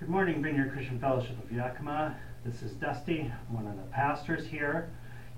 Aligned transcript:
Good 0.00 0.08
morning, 0.08 0.42
Vineyard 0.42 0.72
Christian 0.72 0.98
Fellowship 0.98 1.40
of 1.42 1.52
Yakima. 1.52 2.16
This 2.44 2.62
is 2.62 2.72
Dusty, 2.72 3.30
one 3.48 3.64
of 3.68 3.76
the 3.76 3.84
pastors 3.92 4.44
here. 4.44 4.90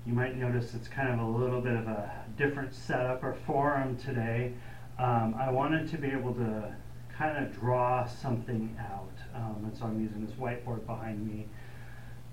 You 0.03 0.13
might 0.13 0.35
notice 0.35 0.73
it's 0.73 0.87
kind 0.87 1.09
of 1.09 1.19
a 1.19 1.29
little 1.29 1.61
bit 1.61 1.75
of 1.75 1.87
a 1.87 2.11
different 2.37 2.73
setup 2.73 3.23
or 3.23 3.35
forum 3.45 3.95
today. 3.97 4.53
Um, 4.97 5.35
I 5.39 5.51
wanted 5.51 5.87
to 5.91 5.97
be 5.99 6.07
able 6.07 6.33
to 6.33 6.73
kind 7.15 7.37
of 7.37 7.53
draw 7.53 8.07
something 8.07 8.75
out, 8.79 9.11
um, 9.35 9.57
and 9.63 9.77
so 9.77 9.85
I'm 9.85 10.01
using 10.01 10.25
this 10.25 10.33
whiteboard 10.35 10.87
behind 10.87 11.25
me. 11.25 11.45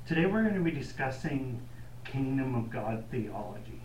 Today 0.07 0.25
we're 0.25 0.43
going 0.43 0.55
to 0.55 0.61
be 0.61 0.71
discussing 0.71 1.61
Kingdom 2.05 2.55
of 2.55 2.71
God 2.71 3.05
theology 3.11 3.83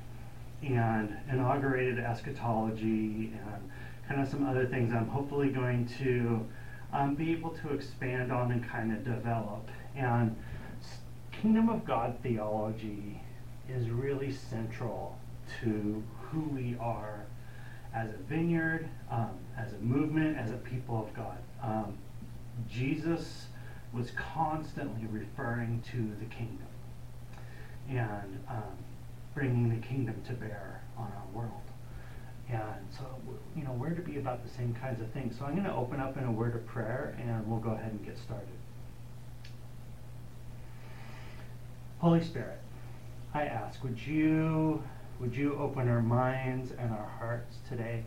and 0.64 1.14
inaugurated 1.30 2.00
eschatology 2.00 3.34
and 3.34 3.70
kind 4.08 4.22
of 4.22 4.30
some 4.30 4.48
other 4.48 4.66
things 4.66 4.94
I'm 4.94 5.10
hopefully 5.10 5.50
going 5.50 5.88
to 6.00 6.48
um, 6.94 7.16
be 7.16 7.32
able 7.32 7.52
to 7.52 7.70
expand 7.74 8.32
on 8.32 8.52
and 8.52 8.68
kind 8.68 8.92
of 8.92 9.04
develop. 9.04 9.70
And 9.96 10.36
Kingdom 11.42 11.70
of 11.70 11.86
God 11.86 12.18
theology 12.22 13.22
is 13.70 13.90
really 13.90 14.30
central 14.30 15.18
to 15.62 16.04
who 16.22 16.42
we 16.54 16.76
are 16.82 17.26
as 17.96 18.10
a 18.10 18.18
vineyard, 18.28 18.90
um, 19.10 19.38
as 19.58 19.72
a 19.72 19.78
movement, 19.78 20.38
as 20.38 20.52
a 20.52 20.58
people 20.58 21.02
of 21.02 21.14
God. 21.14 21.38
Um, 21.64 21.98
Jesus 22.70 23.46
was 23.94 24.12
constantly 24.12 25.08
referring 25.08 25.82
to 25.92 26.14
the 26.20 26.26
kingdom 26.26 26.68
and 27.88 28.44
um, 28.50 28.78
bringing 29.34 29.70
the 29.70 29.88
kingdom 29.88 30.22
to 30.28 30.34
bear 30.34 30.82
on 30.98 31.06
our 31.06 31.26
world. 31.34 31.69
And 32.52 32.88
so, 32.98 33.06
you 33.56 33.64
know, 33.64 33.72
we're 33.74 33.92
to 33.92 34.02
be 34.02 34.18
about 34.18 34.44
the 34.44 34.50
same 34.50 34.76
kinds 34.82 35.02
of 35.02 35.10
things. 35.12 35.38
So 35.38 35.46
I'm 35.46 35.52
going 35.52 35.66
to 35.66 35.76
open 35.76 36.00
up 36.00 36.18
in 36.18 36.24
a 36.24 36.32
word 36.32 36.56
of 36.56 36.66
prayer 36.66 37.16
and 37.20 37.48
we'll 37.48 37.60
go 37.60 37.72
ahead 37.72 37.92
and 37.92 38.04
get 38.04 38.18
started. 38.18 38.48
Holy 42.00 42.24
Spirit, 42.24 42.60
I 43.34 43.44
ask, 43.44 43.84
would 43.84 44.00
you 44.06 44.82
would 45.20 45.36
you 45.36 45.58
open 45.58 45.90
our 45.90 46.02
minds 46.02 46.72
and 46.72 46.92
our 46.92 47.12
hearts 47.20 47.58
today, 47.68 48.06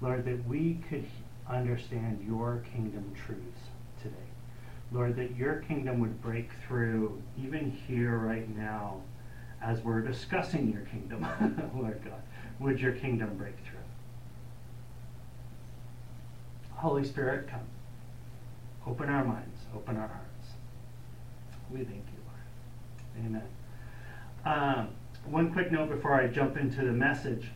Lord, 0.00 0.24
that 0.26 0.46
we 0.46 0.78
could 0.88 1.04
understand 1.48 2.24
your 2.24 2.62
kingdom 2.72 3.12
truths 3.26 3.60
today. 4.00 4.14
Lord, 4.92 5.16
that 5.16 5.34
your 5.34 5.56
kingdom 5.56 5.98
would 6.00 6.22
break 6.22 6.50
through 6.66 7.20
even 7.36 7.70
here 7.70 8.16
right 8.18 8.48
now 8.56 9.00
as 9.60 9.80
we're 9.80 10.02
discussing 10.02 10.72
your 10.72 10.82
kingdom, 10.82 11.26
Lord 11.74 12.00
God. 12.04 12.22
Would 12.60 12.80
your 12.80 12.92
kingdom 12.92 13.36
break 13.36 13.56
through? 13.56 13.78
Holy 16.72 17.04
Spirit, 17.04 17.48
come. 17.48 17.60
Open 18.86 19.08
our 19.08 19.24
minds, 19.24 19.58
open 19.74 19.96
our 19.96 20.06
hearts. 20.06 20.48
We 21.70 21.78
thank 21.78 22.04
you, 22.06 22.20
Lord. 23.24 23.26
Amen. 23.26 23.48
Um, 24.44 24.88
one 25.24 25.52
quick 25.52 25.72
note 25.72 25.88
before 25.88 26.14
I 26.14 26.28
jump 26.28 26.56
into 26.56 26.84
the 26.84 26.92
message. 26.92 27.50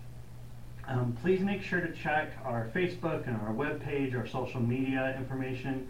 Um, 0.88 1.16
please 1.22 1.40
make 1.40 1.62
sure 1.62 1.80
to 1.80 1.92
check 1.92 2.32
our 2.44 2.68
Facebook 2.74 3.28
and 3.28 3.36
our 3.36 3.52
webpage, 3.52 4.16
our 4.16 4.26
social 4.26 4.60
media 4.60 5.14
information. 5.16 5.86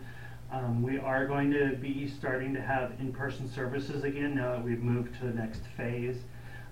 Um, 0.53 0.83
we 0.83 0.99
are 0.99 1.27
going 1.27 1.51
to 1.53 1.77
be 1.77 2.07
starting 2.07 2.53
to 2.55 2.61
have 2.61 2.93
in-person 2.99 3.49
services 3.51 4.05
again 4.05 4.35
now 4.35 4.53
that 4.53 4.63
we've 4.63 4.83
moved 4.83 5.19
to 5.21 5.27
the 5.27 5.33
next 5.33 5.63
phase. 5.77 6.17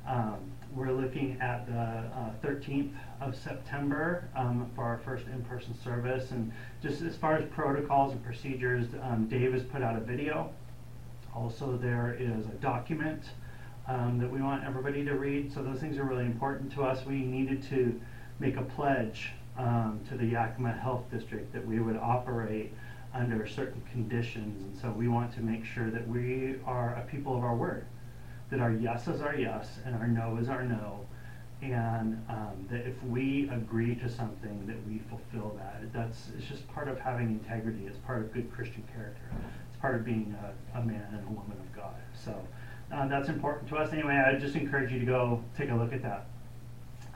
Um, 0.06 0.36
we're 0.74 0.92
looking 0.92 1.38
at 1.40 1.66
the 1.66 1.72
uh, 1.72 2.30
13th 2.44 2.92
of 3.20 3.36
September 3.36 4.28
um, 4.36 4.70
for 4.74 4.84
our 4.84 4.98
first 4.98 5.26
in-person 5.26 5.74
service. 5.82 6.30
And 6.30 6.52
just 6.82 7.02
as 7.02 7.16
far 7.16 7.36
as 7.36 7.48
protocols 7.50 8.12
and 8.12 8.22
procedures, 8.22 8.86
um, 9.02 9.26
Dave 9.28 9.52
has 9.52 9.62
put 9.62 9.82
out 9.82 9.96
a 9.96 10.00
video. 10.00 10.52
Also, 11.34 11.76
there 11.76 12.16
is 12.18 12.46
a 12.46 12.56
document 12.60 13.22
um, 13.86 14.18
that 14.18 14.30
we 14.30 14.42
want 14.42 14.64
everybody 14.64 15.04
to 15.04 15.14
read. 15.14 15.52
So 15.52 15.62
those 15.62 15.80
things 15.80 15.98
are 15.98 16.04
really 16.04 16.26
important 16.26 16.72
to 16.74 16.84
us. 16.84 17.04
We 17.06 17.22
needed 17.22 17.62
to 17.70 17.98
make 18.38 18.56
a 18.56 18.62
pledge 18.62 19.32
um, 19.56 20.00
to 20.08 20.16
the 20.16 20.26
Yakima 20.26 20.72
Health 20.72 21.04
District 21.10 21.52
that 21.52 21.66
we 21.66 21.80
would 21.80 21.96
operate 21.96 22.72
under 23.14 23.46
certain 23.46 23.82
conditions. 23.90 24.62
And 24.62 24.76
so 24.80 24.90
we 24.96 25.08
want 25.08 25.34
to 25.34 25.40
make 25.40 25.64
sure 25.64 25.90
that 25.90 26.06
we 26.06 26.56
are 26.66 26.94
a 26.94 27.06
people 27.10 27.36
of 27.36 27.42
our 27.42 27.56
word, 27.56 27.86
that 28.50 28.60
our 28.60 28.72
yes 28.72 29.08
is 29.08 29.20
our 29.20 29.34
yes 29.34 29.78
and 29.84 29.94
our 29.94 30.06
no 30.06 30.36
is 30.36 30.48
our 30.48 30.62
no. 30.62 31.04
And 31.60 32.24
um, 32.28 32.68
that 32.70 32.86
if 32.86 33.02
we 33.02 33.50
agree 33.52 33.96
to 33.96 34.08
something, 34.08 34.64
that 34.68 34.76
we 34.86 35.00
fulfill 35.10 35.58
that. 35.58 35.92
That's 35.92 36.28
it's 36.36 36.46
just 36.46 36.68
part 36.68 36.86
of 36.88 37.00
having 37.00 37.26
integrity. 37.28 37.84
It's 37.86 37.98
part 37.98 38.20
of 38.20 38.32
good 38.32 38.52
Christian 38.52 38.84
character. 38.94 39.22
It's 39.68 39.80
part 39.80 39.96
of 39.96 40.04
being 40.04 40.36
a, 40.40 40.78
a 40.78 40.84
man 40.84 41.06
and 41.12 41.24
a 41.26 41.30
woman 41.30 41.56
of 41.58 41.76
God. 41.76 41.96
So 42.14 42.36
uh, 42.92 43.08
that's 43.08 43.28
important 43.28 43.68
to 43.70 43.76
us. 43.76 43.92
Anyway, 43.92 44.14
I 44.14 44.38
just 44.38 44.54
encourage 44.54 44.92
you 44.92 45.00
to 45.00 45.06
go 45.06 45.42
take 45.56 45.70
a 45.70 45.74
look 45.74 45.92
at 45.92 46.02
that. 46.02 46.26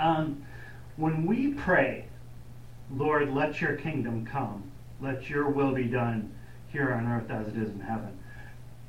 Um, 0.01 0.45
when 0.97 1.25
we 1.25 1.53
pray, 1.55 2.07
Lord, 2.95 3.33
let 3.33 3.61
your 3.61 3.77
kingdom 3.77 4.27
come, 4.27 4.71
let 5.01 5.31
your 5.31 5.49
will 5.49 5.73
be 5.73 5.85
done 5.85 6.35
here 6.69 6.93
on 6.93 7.07
earth 7.07 7.31
as 7.31 7.49
it 7.49 7.57
is 7.57 7.71
in 7.71 7.81
heaven. 7.81 8.19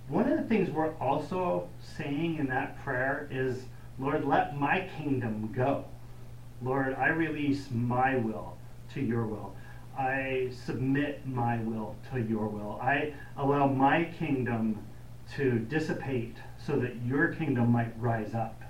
One 0.08 0.30
of 0.30 0.38
the 0.38 0.44
things 0.44 0.70
we're 0.70 0.94
also 0.96 1.70
saying 1.98 2.38
in 2.38 2.48
that 2.50 2.84
prayer 2.84 3.28
is, 3.32 3.64
Lord, 3.98 4.26
let 4.26 4.58
my 4.58 4.90
kingdom 4.98 5.52
go. 5.56 5.86
Lord, 6.62 6.94
I 6.94 7.08
release 7.08 7.70
my 7.72 8.16
will 8.16 8.58
to 8.94 9.02
your 9.02 9.26
will. 9.26 9.56
I 9.98 10.50
submit 10.52 11.26
my 11.26 11.60
will 11.60 11.96
to 12.12 12.22
your 12.22 12.48
will. 12.48 12.80
I 12.82 13.14
allow 13.38 13.68
my 13.68 14.06
kingdom 14.18 14.80
to 15.36 15.60
dissipate 15.60 16.38
so 16.58 16.78
that 16.78 16.96
your 17.06 17.30
kingdom 17.34 17.72
might 17.72 17.94
rise 18.00 18.34
up. 18.34 18.62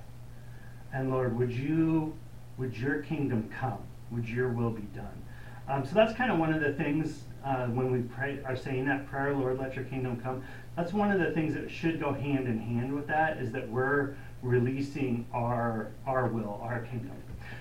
And 0.91 1.09
Lord, 1.09 1.35
would 1.35 1.51
you 1.51 2.13
would 2.57 2.77
your 2.77 2.99
kingdom 3.01 3.49
come? 3.59 3.79
Would 4.11 4.27
your 4.29 4.49
will 4.49 4.69
be 4.69 4.83
done? 4.93 5.23
Um, 5.67 5.85
so 5.85 5.95
that's 5.95 6.13
kind 6.13 6.31
of 6.31 6.37
one 6.37 6.53
of 6.53 6.59
the 6.59 6.73
things 6.73 7.23
uh, 7.43 7.65
when 7.67 7.91
we 7.91 7.99
pray, 8.01 8.39
are 8.45 8.55
saying 8.55 8.85
that 8.85 9.07
prayer, 9.07 9.33
Lord, 9.33 9.57
let 9.57 9.75
your 9.75 9.85
kingdom 9.85 10.19
come. 10.21 10.43
That's 10.75 10.93
one 10.93 11.11
of 11.11 11.19
the 11.19 11.31
things 11.31 11.53
that 11.53 11.69
should 11.69 11.99
go 11.99 12.13
hand 12.13 12.47
in 12.47 12.59
hand 12.59 12.93
with 12.93 13.07
that 13.07 13.37
is 13.37 13.51
that 13.51 13.69
we're 13.69 14.15
releasing 14.41 15.25
our 15.33 15.91
our 16.05 16.27
will, 16.27 16.59
our 16.63 16.81
kingdom. 16.81 17.11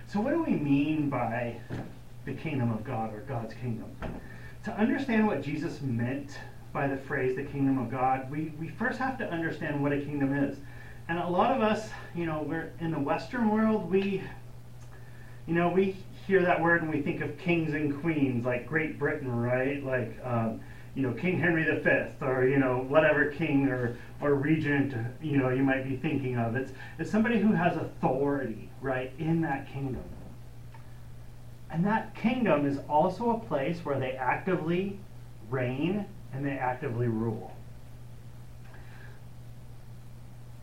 So 0.06 0.20
what 0.20 0.32
do 0.32 0.42
we 0.42 0.52
mean 0.52 1.08
by 1.10 1.56
the 2.24 2.32
kingdom 2.32 2.72
of 2.72 2.84
God 2.84 3.14
or 3.14 3.20
God's 3.20 3.54
kingdom? 3.54 3.90
To 4.64 4.72
understand 4.72 5.26
what 5.26 5.42
Jesus 5.42 5.80
meant 5.82 6.38
by 6.72 6.86
the 6.86 6.96
phrase 6.96 7.36
the 7.36 7.44
kingdom 7.44 7.78
of 7.78 7.90
God, 7.90 8.30
we, 8.30 8.52
we 8.58 8.68
first 8.68 8.98
have 8.98 9.18
to 9.18 9.28
understand 9.28 9.82
what 9.82 9.92
a 9.92 10.00
kingdom 10.00 10.34
is. 10.34 10.58
And 11.08 11.18
a 11.18 11.26
lot 11.26 11.54
of 11.54 11.62
us, 11.62 11.90
you 12.14 12.26
know, 12.26 12.44
we're 12.46 12.72
in 12.80 12.92
the 12.92 12.98
Western 12.98 13.50
world, 13.50 13.90
we, 13.90 14.22
you 15.46 15.54
know, 15.54 15.68
we 15.68 15.96
hear 16.26 16.42
that 16.42 16.62
word 16.62 16.82
and 16.82 16.90
we 16.90 17.02
think 17.02 17.20
of 17.20 17.36
kings 17.36 17.74
and 17.74 18.00
queens, 18.00 18.46
like 18.46 18.66
Great 18.66 18.98
Britain, 18.98 19.34
right? 19.34 19.84
Like, 19.84 20.18
um, 20.24 20.60
you 20.94 21.02
know, 21.02 21.12
King 21.14 21.38
Henry 21.38 21.64
V, 21.64 21.90
or 22.24 22.46
you 22.46 22.58
know, 22.58 22.84
whatever 22.88 23.26
king 23.26 23.68
or 23.68 23.96
or 24.20 24.34
regent, 24.34 24.94
you 25.22 25.38
know, 25.38 25.48
you 25.48 25.62
might 25.62 25.88
be 25.88 25.96
thinking 25.96 26.36
of. 26.36 26.54
It's 26.54 26.72
it's 26.98 27.10
somebody 27.10 27.38
who 27.38 27.52
has 27.52 27.76
authority, 27.76 28.68
right, 28.80 29.12
in 29.18 29.40
that 29.42 29.72
kingdom. 29.72 30.04
And 31.70 31.86
that 31.86 32.14
kingdom 32.14 32.66
is 32.66 32.78
also 32.88 33.30
a 33.30 33.38
place 33.38 33.78
where 33.82 33.98
they 33.98 34.12
actively 34.12 34.98
reign 35.48 36.04
and 36.34 36.44
they 36.44 36.58
actively 36.58 37.08
rule. 37.08 37.56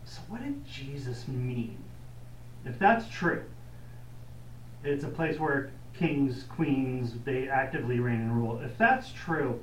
So, 0.04 0.20
what 0.28 0.42
did 0.42 0.64
Jesus 0.64 1.26
mean? 1.26 1.76
If 2.64 2.78
that's 2.78 3.08
true, 3.08 3.44
it's 4.84 5.02
a 5.02 5.08
place 5.08 5.40
where 5.40 5.70
kings, 5.94 6.44
queens, 6.48 7.14
they 7.24 7.48
actively 7.48 7.98
reign 7.98 8.20
and 8.20 8.36
rule. 8.36 8.60
If 8.60 8.78
that's 8.78 9.12
true, 9.12 9.60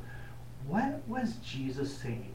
what 0.67 1.01
was 1.07 1.35
Jesus 1.45 1.97
saying 1.97 2.34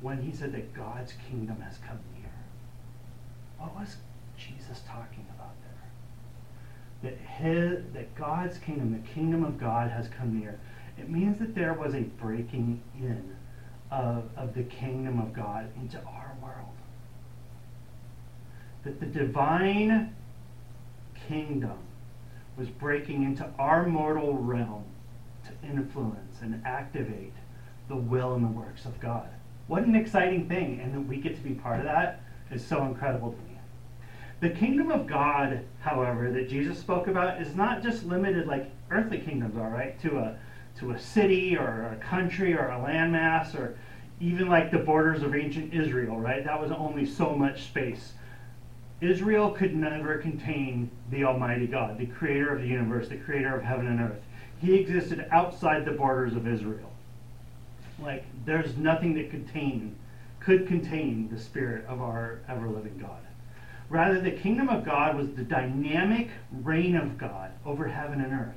when 0.00 0.22
he 0.22 0.32
said 0.32 0.52
that 0.52 0.74
God's 0.74 1.14
kingdom 1.30 1.60
has 1.60 1.78
come 1.78 1.98
near? 2.18 2.30
What 3.58 3.74
was 3.74 3.96
Jesus 4.36 4.80
talking 4.86 5.26
about 5.34 5.52
there? 7.02 7.10
That 7.10 7.18
his, 7.18 7.84
that 7.94 8.14
God's 8.14 8.58
kingdom, 8.58 8.92
the 8.92 9.08
kingdom 9.08 9.44
of 9.44 9.58
God 9.58 9.90
has 9.90 10.08
come 10.08 10.38
near. 10.38 10.58
It 10.98 11.10
means 11.10 11.38
that 11.38 11.54
there 11.54 11.74
was 11.74 11.94
a 11.94 12.00
breaking 12.00 12.80
in 12.98 13.36
of, 13.90 14.24
of 14.36 14.54
the 14.54 14.64
kingdom 14.64 15.20
of 15.20 15.32
God 15.32 15.70
into 15.80 15.98
our 15.98 16.36
world. 16.42 16.74
That 18.84 19.00
the 19.00 19.06
divine 19.06 20.14
kingdom 21.28 21.78
was 22.56 22.68
breaking 22.68 23.24
into 23.24 23.48
our 23.58 23.86
mortal 23.86 24.34
realm 24.34 24.84
influence 25.62 26.40
and 26.42 26.62
activate 26.64 27.32
the 27.88 27.96
will 27.96 28.34
and 28.34 28.44
the 28.44 28.48
works 28.48 28.84
of 28.84 28.98
God. 29.00 29.28
What 29.66 29.84
an 29.84 29.96
exciting 29.96 30.48
thing, 30.48 30.80
and 30.80 30.94
that 30.94 31.00
we 31.00 31.16
get 31.16 31.36
to 31.36 31.42
be 31.42 31.54
part 31.54 31.80
of 31.80 31.86
that 31.86 32.20
is 32.50 32.64
so 32.64 32.84
incredible 32.84 33.32
to 33.32 33.38
me. 33.38 33.58
The 34.40 34.50
kingdom 34.50 34.90
of 34.90 35.06
God, 35.06 35.64
however, 35.80 36.30
that 36.30 36.48
Jesus 36.48 36.78
spoke 36.78 37.06
about 37.06 37.40
is 37.40 37.54
not 37.54 37.82
just 37.82 38.04
limited 38.04 38.46
like 38.46 38.70
earthly 38.90 39.18
kingdoms 39.18 39.56
are, 39.56 39.70
right, 39.70 40.00
to 40.02 40.18
a 40.18 40.36
to 40.78 40.90
a 40.90 41.00
city 41.00 41.56
or 41.56 41.90
a 41.90 41.96
country 42.04 42.52
or 42.52 42.68
a 42.68 42.78
landmass 42.78 43.58
or 43.58 43.78
even 44.20 44.48
like 44.48 44.70
the 44.70 44.78
borders 44.78 45.22
of 45.22 45.34
ancient 45.34 45.72
Israel, 45.72 46.20
right? 46.20 46.44
That 46.44 46.60
was 46.60 46.70
only 46.70 47.06
so 47.06 47.34
much 47.34 47.64
space. 47.64 48.12
Israel 49.00 49.50
could 49.50 49.74
never 49.74 50.18
contain 50.18 50.90
the 51.10 51.24
Almighty 51.24 51.66
God, 51.66 51.98
the 51.98 52.06
creator 52.06 52.54
of 52.54 52.62
the 52.62 52.68
universe, 52.68 53.08
the 53.08 53.16
creator 53.16 53.54
of 53.54 53.62
heaven 53.62 53.86
and 53.86 54.00
earth. 54.00 54.22
He 54.60 54.74
existed 54.74 55.26
outside 55.30 55.84
the 55.84 55.92
borders 55.92 56.34
of 56.34 56.46
Israel. 56.46 56.92
Like 58.02 58.24
there's 58.44 58.76
nothing 58.76 59.14
that 59.14 59.30
contain 59.30 59.96
could 60.40 60.68
contain 60.68 61.28
the 61.28 61.40
spirit 61.40 61.84
of 61.86 62.00
our 62.00 62.38
ever 62.48 62.68
living 62.68 62.96
God. 62.98 63.18
Rather, 63.88 64.20
the 64.20 64.30
kingdom 64.30 64.68
of 64.68 64.84
God 64.84 65.16
was 65.16 65.32
the 65.32 65.42
dynamic 65.42 66.30
reign 66.62 66.96
of 66.96 67.18
God 67.18 67.50
over 67.64 67.88
heaven 67.88 68.20
and 68.20 68.32
earth. 68.32 68.54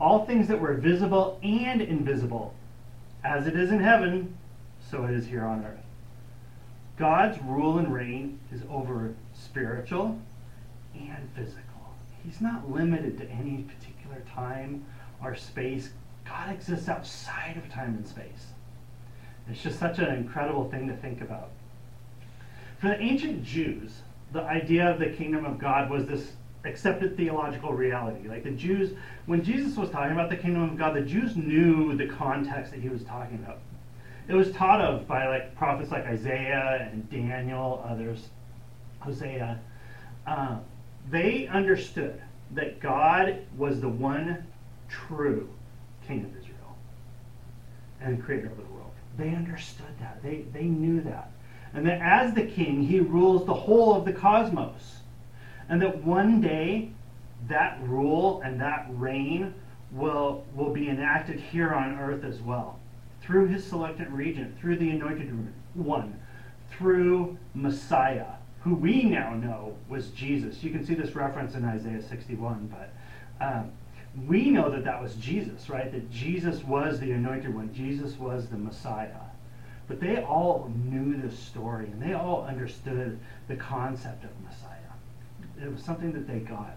All 0.00 0.26
things 0.26 0.48
that 0.48 0.60
were 0.60 0.74
visible 0.74 1.38
and 1.44 1.80
invisible, 1.80 2.54
as 3.24 3.46
it 3.46 3.56
is 3.56 3.70
in 3.70 3.80
heaven, 3.80 4.36
so 4.90 5.04
it 5.04 5.12
is 5.12 5.26
here 5.26 5.44
on 5.44 5.64
earth. 5.64 5.78
God's 6.96 7.40
rule 7.42 7.78
and 7.78 7.92
reign 7.92 8.40
is 8.52 8.62
over 8.70 9.14
spiritual 9.34 10.18
and 10.94 11.28
physical. 11.36 11.62
He's 12.24 12.40
not 12.40 12.70
limited 12.70 13.18
to 13.18 13.30
any 13.30 13.64
particular 13.78 14.22
time 14.34 14.84
or 15.22 15.34
space. 15.34 15.90
God 16.24 16.50
exists 16.52 16.88
outside 16.88 17.56
of 17.56 17.70
time 17.72 17.94
and 17.96 18.06
space. 18.06 18.46
It's 19.48 19.62
just 19.62 19.78
such 19.78 19.98
an 19.98 20.14
incredible 20.14 20.68
thing 20.70 20.88
to 20.88 20.96
think 20.96 21.20
about. 21.20 21.50
For 22.80 22.88
the 22.88 23.00
ancient 23.00 23.44
Jews, 23.44 24.02
the 24.32 24.42
idea 24.42 24.90
of 24.90 24.98
the 24.98 25.06
kingdom 25.06 25.44
of 25.44 25.58
God 25.58 25.88
was 25.88 26.06
this 26.06 26.32
accepted 26.64 27.16
theological 27.16 27.72
reality. 27.72 28.28
Like 28.28 28.42
the 28.42 28.50
Jews, 28.50 28.92
when 29.26 29.42
Jesus 29.42 29.76
was 29.76 29.88
talking 29.90 30.12
about 30.12 30.30
the 30.30 30.36
kingdom 30.36 30.62
of 30.64 30.76
God, 30.76 30.94
the 30.94 31.02
Jews 31.02 31.36
knew 31.36 31.96
the 31.96 32.08
context 32.08 32.72
that 32.72 32.80
he 32.80 32.88
was 32.88 33.04
talking 33.04 33.36
about. 33.36 33.58
It 34.28 34.34
was 34.34 34.50
taught 34.50 34.80
of 34.80 35.06
by 35.06 35.28
like 35.28 35.54
prophets 35.54 35.92
like 35.92 36.04
Isaiah 36.04 36.88
and 36.90 37.08
Daniel, 37.08 37.84
others, 37.88 38.28
Hosea. 38.98 39.60
Uh, 40.26 40.58
they 41.08 41.46
understood 41.46 42.20
that 42.52 42.80
God 42.80 43.38
was 43.56 43.80
the 43.80 43.88
one 43.88 44.44
true 44.88 45.48
King 46.06 46.24
of 46.24 46.36
Israel 46.36 46.76
and 48.00 48.22
creator 48.22 48.46
of 48.46 48.56
the 48.56 48.62
world. 48.64 48.92
They 49.16 49.30
understood 49.30 49.98
that. 50.00 50.22
They, 50.22 50.44
they 50.52 50.64
knew 50.64 51.00
that. 51.02 51.30
And 51.74 51.86
that 51.86 52.00
as 52.00 52.34
the 52.34 52.44
king, 52.44 52.82
he 52.82 53.00
rules 53.00 53.44
the 53.44 53.54
whole 53.54 53.94
of 53.94 54.04
the 54.04 54.12
cosmos. 54.12 55.00
And 55.68 55.82
that 55.82 56.04
one 56.04 56.40
day, 56.40 56.90
that 57.48 57.78
rule 57.82 58.40
and 58.42 58.60
that 58.60 58.86
reign 58.90 59.54
will, 59.90 60.44
will 60.54 60.72
be 60.72 60.88
enacted 60.88 61.40
here 61.40 61.72
on 61.72 61.98
earth 61.98 62.24
as 62.24 62.40
well. 62.40 62.78
Through 63.20 63.48
his 63.48 63.64
selected 63.64 64.10
regent, 64.12 64.58
through 64.60 64.76
the 64.76 64.90
anointed 64.90 65.32
one, 65.74 66.20
through 66.70 67.36
Messiah, 67.54 68.26
who 68.60 68.74
we 68.74 69.02
now 69.04 69.34
know 69.34 69.76
was 69.88 70.08
Jesus. 70.08 70.62
You 70.62 70.70
can 70.70 70.84
see 70.84 70.94
this 70.94 71.14
reference 71.14 71.54
in 71.54 71.64
Isaiah 71.64 72.02
61, 72.02 72.72
but 72.72 73.44
um, 73.44 73.70
we 74.24 74.50
know 74.50 74.70
that 74.70 74.84
that 74.84 75.02
was 75.02 75.14
Jesus, 75.16 75.68
right? 75.68 75.92
That 75.92 76.10
Jesus 76.10 76.64
was 76.64 76.98
the 76.98 77.12
anointed 77.12 77.54
one, 77.54 77.74
Jesus 77.74 78.18
was 78.18 78.48
the 78.48 78.56
Messiah. 78.56 79.10
But 79.88 80.00
they 80.00 80.22
all 80.22 80.72
knew 80.84 81.20
this 81.20 81.38
story 81.38 81.86
and 81.86 82.02
they 82.02 82.14
all 82.14 82.44
understood 82.44 83.18
the 83.46 83.56
concept 83.56 84.24
of 84.24 84.30
Messiah. 84.42 84.76
It 85.62 85.70
was 85.70 85.82
something 85.82 86.12
that 86.12 86.26
they 86.26 86.40
got. 86.40 86.76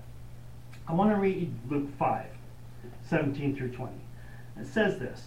I 0.87 0.93
want 0.93 1.11
to 1.11 1.17
read 1.17 1.51
Luke 1.69 1.89
5, 1.97 2.25
17 3.09 3.55
through 3.55 3.71
20. 3.71 3.93
It 4.59 4.67
says 4.67 4.99
this. 4.99 5.23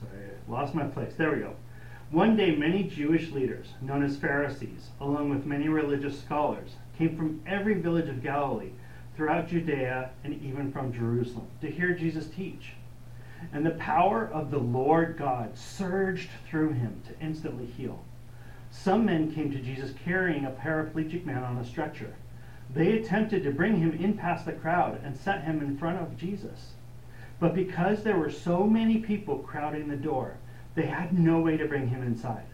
Sorry, 0.00 0.24
I 0.48 0.50
lost 0.50 0.74
my 0.74 0.84
place. 0.84 1.14
There 1.16 1.32
we 1.32 1.38
go. 1.38 1.54
One 2.10 2.36
day, 2.36 2.54
many 2.54 2.84
Jewish 2.84 3.30
leaders, 3.30 3.68
known 3.80 4.02
as 4.02 4.16
Pharisees, 4.16 4.90
along 5.00 5.30
with 5.30 5.46
many 5.46 5.68
religious 5.68 6.20
scholars, 6.20 6.72
came 7.02 7.16
from 7.16 7.42
every 7.46 7.74
village 7.74 8.08
of 8.08 8.22
Galilee, 8.22 8.70
throughout 9.16 9.48
Judea, 9.48 10.10
and 10.24 10.40
even 10.42 10.72
from 10.72 10.92
Jerusalem, 10.92 11.48
to 11.60 11.70
hear 11.70 11.94
Jesus 11.94 12.26
teach. 12.28 12.72
And 13.52 13.66
the 13.66 13.72
power 13.72 14.30
of 14.32 14.50
the 14.50 14.58
Lord 14.58 15.16
God 15.18 15.58
surged 15.58 16.30
through 16.48 16.72
him 16.72 17.02
to 17.06 17.24
instantly 17.24 17.66
heal. 17.66 18.04
Some 18.70 19.04
men 19.04 19.32
came 19.32 19.50
to 19.50 19.58
Jesus 19.58 19.92
carrying 20.04 20.44
a 20.44 20.50
paraplegic 20.50 21.26
man 21.26 21.42
on 21.42 21.58
a 21.58 21.64
stretcher. 21.64 22.14
They 22.72 22.92
attempted 22.92 23.42
to 23.42 23.50
bring 23.50 23.76
him 23.76 23.92
in 23.92 24.16
past 24.16 24.46
the 24.46 24.52
crowd 24.52 25.00
and 25.04 25.16
set 25.16 25.42
him 25.42 25.60
in 25.60 25.76
front 25.76 25.98
of 25.98 26.16
Jesus. 26.16 26.72
But 27.40 27.54
because 27.54 28.02
there 28.02 28.16
were 28.16 28.30
so 28.30 28.64
many 28.64 28.98
people 28.98 29.38
crowding 29.38 29.88
the 29.88 29.96
door, 29.96 30.36
they 30.74 30.86
had 30.86 31.18
no 31.18 31.40
way 31.40 31.56
to 31.56 31.66
bring 31.66 31.88
him 31.88 32.02
inside. 32.02 32.46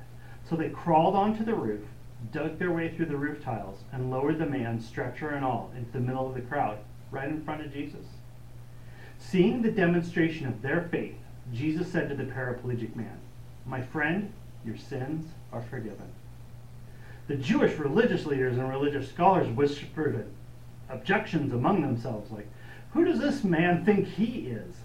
So 0.48 0.56
they 0.56 0.70
crawled 0.70 1.14
onto 1.14 1.44
the 1.44 1.54
roof, 1.54 1.84
dug 2.32 2.58
their 2.58 2.72
way 2.72 2.88
through 2.88 3.06
the 3.06 3.16
roof 3.16 3.42
tiles, 3.42 3.78
and 3.92 4.10
lowered 4.10 4.38
the 4.38 4.46
man, 4.46 4.80
stretcher 4.80 5.30
and 5.30 5.44
all, 5.44 5.70
into 5.76 5.92
the 5.92 6.00
middle 6.00 6.26
of 6.26 6.34
the 6.34 6.40
crowd, 6.40 6.78
right 7.10 7.28
in 7.28 7.44
front 7.44 7.64
of 7.64 7.72
Jesus. 7.72 8.06
Seeing 9.18 9.62
the 9.62 9.70
demonstration 9.70 10.46
of 10.46 10.62
their 10.62 10.82
faith, 10.90 11.16
Jesus 11.52 11.90
said 11.90 12.08
to 12.08 12.14
the 12.14 12.24
paraplegic 12.24 12.94
man, 12.94 13.18
My 13.66 13.80
friend, 13.80 14.32
your 14.64 14.76
sins 14.76 15.32
are 15.52 15.62
forgiven. 15.62 16.10
The 17.26 17.36
Jewish 17.36 17.78
religious 17.78 18.26
leaders 18.26 18.56
and 18.58 18.68
religious 18.68 19.08
scholars 19.08 19.48
whispered 19.48 20.26
objections 20.88 21.52
among 21.52 21.82
themselves, 21.82 22.30
like, 22.30 22.48
Who 22.92 23.04
does 23.04 23.20
this 23.20 23.44
man 23.44 23.84
think 23.84 24.06
he 24.06 24.48
is 24.48 24.76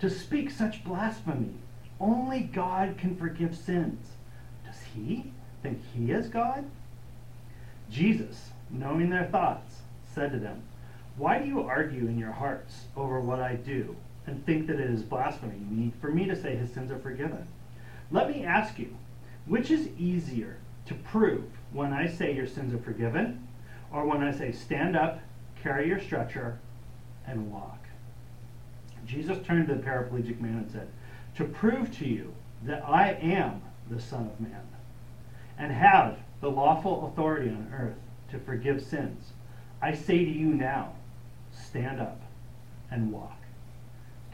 to 0.00 0.10
speak 0.10 0.50
such 0.50 0.84
blasphemy? 0.84 1.54
Only 2.00 2.40
God 2.40 2.96
can 2.98 3.16
forgive 3.16 3.56
sins. 3.56 4.08
Does 4.64 4.80
he 4.94 5.32
think 5.62 5.80
he 5.94 6.10
is 6.10 6.28
God? 6.28 6.64
Jesus, 7.90 8.50
knowing 8.70 9.10
their 9.10 9.26
thoughts, 9.26 9.80
said 10.14 10.32
to 10.32 10.38
them, 10.38 10.62
Why 11.16 11.38
do 11.38 11.46
you 11.46 11.60
argue 11.62 12.06
in 12.06 12.18
your 12.18 12.32
hearts 12.32 12.82
over 12.96 13.20
what 13.20 13.40
I 13.40 13.54
do 13.54 13.96
and 14.26 14.44
think 14.44 14.66
that 14.66 14.80
it 14.80 14.90
is 14.90 15.02
blasphemy 15.02 15.92
for 16.00 16.08
me 16.08 16.26
to 16.26 16.40
say 16.40 16.56
his 16.56 16.72
sins 16.72 16.90
are 16.90 16.98
forgiven? 16.98 17.46
Let 18.10 18.28
me 18.28 18.44
ask 18.44 18.78
you, 18.78 18.96
which 19.46 19.70
is 19.70 19.88
easier 19.98 20.56
to 20.86 20.94
prove 20.94 21.44
when 21.72 21.92
I 21.92 22.06
say 22.06 22.34
your 22.34 22.46
sins 22.46 22.74
are 22.74 22.82
forgiven 22.82 23.46
or 23.92 24.06
when 24.06 24.22
I 24.22 24.32
say 24.32 24.52
stand 24.52 24.96
up, 24.96 25.20
carry 25.62 25.88
your 25.88 26.00
stretcher, 26.00 26.58
and 27.26 27.52
walk? 27.52 27.78
Jesus 29.06 29.38
turned 29.46 29.68
to 29.68 29.74
the 29.74 29.82
paraplegic 29.82 30.40
man 30.40 30.58
and 30.58 30.70
said, 30.70 30.88
to 31.36 31.44
prove 31.44 31.96
to 31.98 32.06
you 32.06 32.32
that 32.64 32.84
I 32.86 33.12
am 33.12 33.62
the 33.90 34.00
Son 34.00 34.26
of 34.26 34.40
Man 34.40 34.62
and 35.62 35.70
have 35.70 36.18
the 36.40 36.50
lawful 36.50 37.06
authority 37.06 37.48
on 37.48 37.72
earth 37.72 38.00
to 38.32 38.38
forgive 38.40 38.82
sins, 38.82 39.30
I 39.80 39.94
say 39.94 40.18
to 40.18 40.30
you 40.30 40.48
now, 40.48 40.92
stand 41.52 42.00
up 42.00 42.20
and 42.90 43.12
walk. 43.12 43.38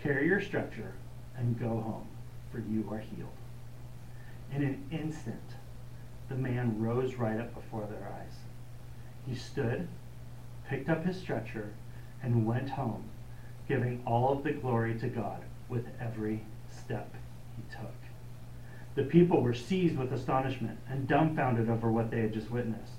Carry 0.02 0.26
your 0.26 0.40
stretcher 0.40 0.94
and 1.36 1.60
go 1.60 1.68
home, 1.68 2.06
for 2.50 2.60
you 2.60 2.88
are 2.90 3.00
healed. 3.00 3.28
In 4.54 4.62
an 4.62 4.82
instant, 4.90 5.42
the 6.30 6.34
man 6.34 6.80
rose 6.80 7.16
right 7.16 7.38
up 7.38 7.54
before 7.54 7.86
their 7.86 8.10
eyes. 8.10 8.32
He 9.26 9.34
stood, 9.34 9.86
picked 10.66 10.88
up 10.88 11.04
his 11.04 11.20
stretcher, 11.20 11.74
and 12.22 12.46
went 12.46 12.70
home, 12.70 13.04
giving 13.68 14.02
all 14.06 14.32
of 14.32 14.44
the 14.44 14.52
glory 14.52 14.98
to 15.00 15.08
God 15.08 15.42
with 15.68 15.84
every 16.00 16.40
step 16.70 17.14
he 17.54 17.62
took. 17.76 17.97
The 18.98 19.04
people 19.04 19.40
were 19.42 19.54
seized 19.54 19.96
with 19.96 20.12
astonishment 20.12 20.76
and 20.90 21.06
dumbfounded 21.06 21.70
over 21.70 21.88
what 21.88 22.10
they 22.10 22.22
had 22.22 22.32
just 22.32 22.50
witnessed. 22.50 22.94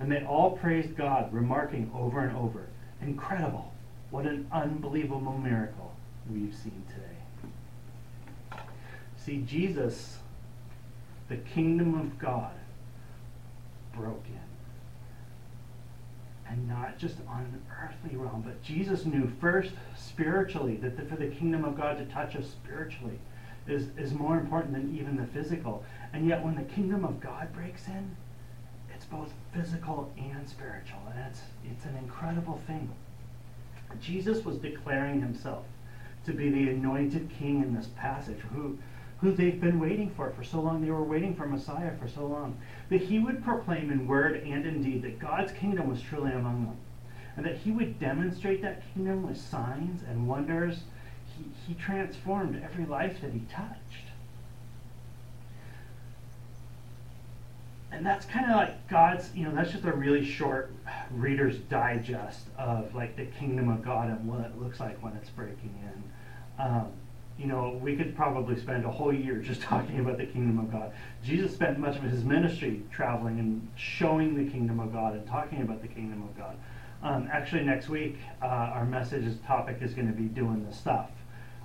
And 0.00 0.10
they 0.10 0.24
all 0.24 0.52
praised 0.52 0.96
God, 0.96 1.30
remarking 1.30 1.90
over 1.94 2.20
and 2.20 2.34
over, 2.34 2.68
Incredible! 3.02 3.70
What 4.10 4.24
an 4.24 4.48
unbelievable 4.50 5.36
miracle 5.36 5.92
we've 6.30 6.54
seen 6.54 6.82
today. 6.88 8.62
See, 9.18 9.42
Jesus, 9.42 10.20
the 11.28 11.36
kingdom 11.36 12.00
of 12.00 12.18
God, 12.18 12.54
broke 13.94 14.24
in. 14.28 14.40
And 16.50 16.66
not 16.66 16.96
just 16.96 17.16
on 17.28 17.40
an 17.40 17.62
earthly 17.78 18.16
realm, 18.16 18.40
but 18.40 18.62
Jesus 18.62 19.04
knew 19.04 19.30
first 19.38 19.72
spiritually 19.98 20.76
that 20.76 20.96
the, 20.96 21.04
for 21.04 21.16
the 21.16 21.28
kingdom 21.28 21.66
of 21.66 21.76
God 21.76 21.98
to 21.98 22.06
touch 22.06 22.36
us 22.36 22.46
spiritually 22.46 23.18
is, 23.66 23.88
is 23.96 24.12
more 24.12 24.38
important 24.38 24.72
than 24.72 24.96
even 24.96 25.16
the 25.16 25.26
physical. 25.26 25.84
And 26.12 26.26
yet, 26.26 26.44
when 26.44 26.54
the 26.54 26.62
kingdom 26.62 27.04
of 27.04 27.20
God 27.20 27.52
breaks 27.52 27.86
in, 27.86 28.16
it's 28.94 29.04
both 29.06 29.32
physical 29.54 30.12
and 30.16 30.48
spiritual. 30.48 31.00
And 31.10 31.24
it's, 31.28 31.40
it's 31.64 31.84
an 31.84 31.96
incredible 31.96 32.60
thing. 32.66 32.90
Jesus 34.00 34.44
was 34.44 34.56
declaring 34.58 35.20
himself 35.20 35.64
to 36.24 36.32
be 36.32 36.50
the 36.50 36.70
anointed 36.70 37.28
king 37.38 37.62
in 37.62 37.74
this 37.74 37.88
passage, 37.96 38.38
who, 38.52 38.78
who 39.18 39.32
they've 39.32 39.60
been 39.60 39.78
waiting 39.80 40.10
for 40.10 40.30
for 40.30 40.44
so 40.44 40.60
long. 40.60 40.80
They 40.82 40.90
were 40.90 41.02
waiting 41.04 41.34
for 41.34 41.46
Messiah 41.46 41.92
for 41.98 42.08
so 42.08 42.26
long. 42.26 42.56
That 42.90 43.02
he 43.02 43.18
would 43.18 43.42
proclaim 43.44 43.90
in 43.90 44.06
word 44.06 44.42
and 44.44 44.66
in 44.66 44.82
deed 44.82 45.02
that 45.02 45.18
God's 45.18 45.52
kingdom 45.52 45.88
was 45.88 46.00
truly 46.02 46.32
among 46.32 46.66
them. 46.66 46.76
and 47.36 47.46
that 47.46 47.56
he 47.56 47.70
would 47.70 47.98
demonstrate 47.98 48.62
that 48.62 48.82
kingdom 48.94 49.26
with 49.26 49.38
signs 49.38 50.02
and 50.02 50.28
wonders. 50.28 50.82
He, 51.66 51.74
transformed 51.74 52.60
every 52.62 52.84
life 52.84 53.20
that 53.20 53.32
he 53.32 53.40
touched. 53.50 54.12
and 57.92 58.06
that's 58.06 58.24
kind 58.26 58.50
of 58.50 58.56
like 58.56 58.88
God's, 58.88 59.30
you 59.34 59.44
know, 59.44 59.54
that's 59.54 59.70
just 59.70 59.84
a 59.84 59.92
really 59.92 60.24
short 60.24 60.72
Reader's 61.12 61.58
Digest 61.58 62.46
of 62.58 62.94
like 62.94 63.16
the 63.16 63.26
kingdom 63.26 63.68
of 63.68 63.84
God 63.84 64.08
and 64.08 64.26
what 64.26 64.40
it 64.40 64.60
looks 64.60 64.80
like 64.80 65.00
when 65.02 65.12
it's 65.14 65.28
breaking 65.30 65.74
in. 65.82 66.64
Um, 66.64 66.88
you 67.38 67.46
know, 67.46 67.78
we 67.82 67.96
could 67.96 68.16
probably 68.16 68.58
spend 68.58 68.84
a 68.84 68.90
whole 68.90 69.12
year 69.12 69.36
just 69.36 69.60
talking 69.62 70.00
about 70.00 70.16
the 70.16 70.26
kingdom 70.26 70.58
of 70.58 70.72
God. 70.72 70.92
Jesus 71.22 71.52
spent 71.54 71.78
much 71.78 71.96
of 71.96 72.02
his 72.02 72.24
ministry 72.24 72.82
traveling 72.90 73.38
and 73.38 73.68
showing 73.76 74.42
the 74.42 74.50
kingdom 74.50 74.80
of 74.80 74.92
God 74.92 75.14
and 75.14 75.26
talking 75.26 75.60
about 75.60 75.82
the 75.82 75.88
kingdom 75.88 76.22
of 76.22 76.36
God. 76.36 76.56
Um, 77.02 77.28
actually, 77.32 77.64
next 77.64 77.88
week, 77.88 78.16
uh, 78.40 78.46
our 78.46 78.84
message 78.84 79.24
topic 79.46 79.78
is 79.80 79.92
going 79.92 80.06
to 80.06 80.12
be 80.14 80.28
doing 80.28 80.64
the 80.64 80.74
stuff. 80.74 81.10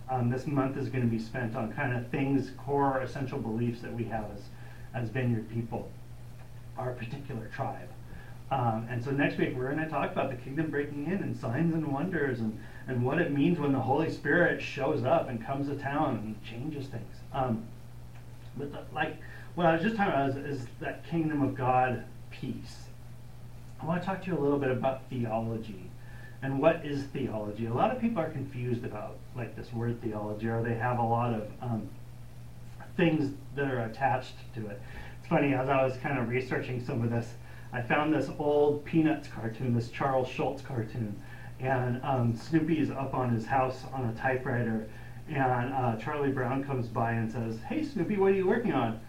Um, 0.10 0.30
this 0.30 0.48
month 0.48 0.78
is 0.78 0.88
going 0.88 1.04
to 1.04 1.10
be 1.10 1.20
spent 1.20 1.56
on 1.56 1.74
kind 1.74 1.96
of 1.96 2.08
things, 2.08 2.52
core 2.58 3.02
essential 3.02 3.40
beliefs 3.40 3.82
that 3.82 3.94
we 3.94 4.06
have 4.06 4.26
as, 4.34 4.42
as 4.94 5.10
vineyard 5.10 5.50
people 5.50 5.90
our 6.78 6.92
particular 6.92 7.50
tribe. 7.54 7.90
Um, 8.50 8.88
and 8.90 9.04
so 9.04 9.12
next 9.12 9.38
week 9.38 9.56
we're 9.56 9.72
going 9.74 9.84
to 9.84 9.90
talk 9.90 10.12
about 10.12 10.30
the 10.30 10.38
kingdom 10.38 10.70
breaking 10.72 11.08
in 11.08 11.18
and 11.18 11.36
signs 11.36 11.74
and 11.74 11.86
wonders 11.92 12.40
and, 12.40 12.58
and 12.88 13.04
what 13.04 13.20
it 13.20 13.34
means 13.34 13.60
when 13.60 13.74
the 13.74 13.80
Holy 13.80 14.10
Spirit 14.10 14.62
shows 14.62 15.04
up 15.04 15.28
and 15.28 15.46
comes 15.46 15.68
to 15.68 15.76
town 15.76 16.18
and 16.24 16.44
changes 16.44 16.88
things. 16.88 17.16
Um, 17.34 17.66
but 18.56 18.72
the, 18.72 18.84
like 18.94 19.18
what 19.56 19.66
I 19.66 19.74
was 19.74 19.82
just 19.82 19.98
talking 19.98 20.14
about 20.14 20.30
is, 20.30 20.60
is 20.60 20.68
that 20.80 21.06
kingdom 21.10 21.42
of 21.42 21.56
God 21.56 22.06
piece. 22.32 22.78
I 23.82 23.86
want 23.86 24.02
to 24.02 24.06
talk 24.06 24.22
to 24.24 24.28
you 24.28 24.38
a 24.38 24.40
little 24.40 24.60
bit 24.60 24.72
about 24.72 25.02
theology 25.10 25.87
and 26.42 26.60
what 26.60 26.86
is 26.86 27.04
theology. 27.06 27.66
A 27.66 27.74
lot 27.74 27.96
of 27.96 28.00
people 28.00 28.22
are 28.22 28.30
confused 28.30 28.86
about 28.86 29.18
like 29.36 29.56
this 29.56 29.72
word 29.74 30.02
theology, 30.02 30.48
or 30.48 30.62
they 30.64 30.76
have 30.76 31.00
a 31.00 31.04
lot 31.04 31.34
of 31.34 31.48
um, 31.62 31.90
things 32.96 33.34
that 33.56 33.66
are 33.72 33.86
attached 33.86 34.34
to 34.56 34.68
it 34.68 34.82
It's 35.20 35.28
funny, 35.28 35.54
as 35.54 35.70
I 35.70 35.84
was 35.84 35.96
kind 35.98 36.18
of 36.18 36.30
researching 36.30 36.84
some 36.84 37.04
of 37.04 37.12
this, 37.12 37.34
I 37.72 37.82
found 37.82 38.14
this 38.14 38.30
old 38.40 38.84
Peanuts 38.86 39.28
cartoon, 39.28 39.76
this 39.76 39.90
Charles 39.90 40.28
Schulz 40.28 40.62
cartoon. 40.62 41.16
And 41.60 42.02
um, 42.04 42.36
Snoopy's 42.36 42.92
up 42.92 43.14
on 43.14 43.34
his 43.34 43.46
house 43.46 43.84
on 43.94 44.06
a 44.06 44.14
typewriter. 44.14 44.88
And 45.28 45.74
uh, 45.74 45.98
Charlie 45.98 46.32
Brown 46.32 46.64
comes 46.64 46.88
by 46.88 47.14
and 47.14 47.32
says, 47.32 47.58
Hey, 47.68 47.84
Snoopy, 47.84 48.18
what 48.18 48.32
are 48.32 48.36
you 48.36 48.48
working 48.48 48.74
on? 48.74 49.00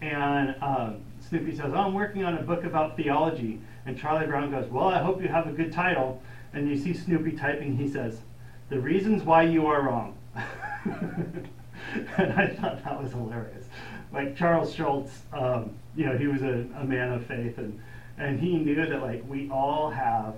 And 0.00 0.54
um, 0.62 1.02
Snoopy 1.28 1.56
says, 1.56 1.72
Oh, 1.74 1.80
I'm 1.80 1.94
working 1.94 2.24
on 2.24 2.36
a 2.36 2.42
book 2.42 2.64
about 2.64 2.96
theology. 2.96 3.60
And 3.86 3.98
Charlie 3.98 4.26
Brown 4.26 4.50
goes, 4.50 4.70
Well, 4.70 4.88
I 4.88 5.02
hope 5.02 5.20
you 5.20 5.28
have 5.28 5.46
a 5.46 5.52
good 5.52 5.72
title. 5.72 6.22
And 6.54 6.68
you 6.68 6.78
see 6.78 6.94
Snoopy 6.94 7.32
typing, 7.32 7.76
he 7.76 7.88
says, 7.88 8.20
The 8.68 8.78
reasons 8.78 9.24
why 9.24 9.42
you 9.42 9.66
are 9.66 9.82
wrong. 9.82 10.16
and 10.34 12.32
I 12.32 12.46
thought 12.48 12.82
that 12.84 13.02
was 13.02 13.10
hilarious. 13.10 13.64
Like 14.12 14.36
Charles 14.36 14.72
Schulz, 14.72 15.10
um, 15.32 15.74
you 15.96 16.06
know, 16.06 16.16
he 16.16 16.28
was 16.28 16.42
a, 16.42 16.64
a, 16.78 16.84
man 16.84 17.12
of 17.12 17.26
faith, 17.26 17.58
and 17.58 17.80
and 18.16 18.38
he 18.38 18.56
knew 18.58 18.86
that 18.86 19.02
like 19.02 19.24
we 19.28 19.50
all 19.50 19.90
have 19.90 20.36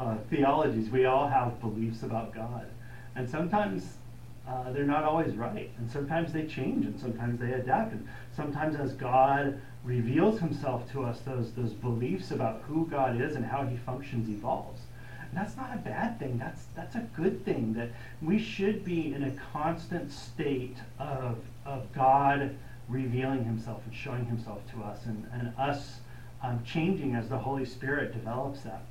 uh, 0.00 0.16
theologies, 0.30 0.88
we 0.88 1.04
all 1.04 1.28
have 1.28 1.60
beliefs 1.60 2.02
about 2.02 2.34
God, 2.34 2.66
and 3.14 3.28
sometimes 3.28 3.96
uh, 4.48 4.72
they're 4.72 4.84
not 4.84 5.04
always 5.04 5.34
right, 5.34 5.70
and 5.78 5.90
sometimes 5.90 6.32
they 6.32 6.46
change, 6.46 6.86
and 6.86 6.98
sometimes 6.98 7.38
they 7.38 7.52
adapt, 7.52 7.92
and 7.92 8.08
sometimes 8.34 8.76
as 8.76 8.92
God 8.94 9.60
reveals 9.84 10.40
Himself 10.40 10.90
to 10.92 11.04
us, 11.04 11.20
those 11.20 11.52
those 11.52 11.72
beliefs 11.72 12.30
about 12.30 12.62
who 12.62 12.86
God 12.86 13.20
is 13.20 13.36
and 13.36 13.44
how 13.44 13.66
He 13.66 13.76
functions 13.76 14.30
evolves. 14.30 14.81
That's 15.32 15.56
not 15.56 15.74
a 15.74 15.78
bad 15.78 16.18
thing. 16.18 16.38
That's 16.38 16.64
that's 16.76 16.94
a 16.94 17.06
good 17.16 17.44
thing. 17.44 17.72
That 17.74 17.90
we 18.20 18.38
should 18.38 18.84
be 18.84 19.14
in 19.14 19.22
a 19.24 19.32
constant 19.52 20.12
state 20.12 20.76
of 20.98 21.38
of 21.64 21.90
God 21.92 22.54
revealing 22.88 23.44
himself 23.44 23.82
and 23.86 23.94
showing 23.94 24.26
himself 24.26 24.60
to 24.72 24.82
us 24.82 25.06
and, 25.06 25.26
and 25.32 25.52
us 25.58 26.00
um, 26.42 26.62
changing 26.64 27.14
as 27.14 27.28
the 27.28 27.38
Holy 27.38 27.64
Spirit 27.64 28.12
develops 28.12 28.60
that. 28.62 28.82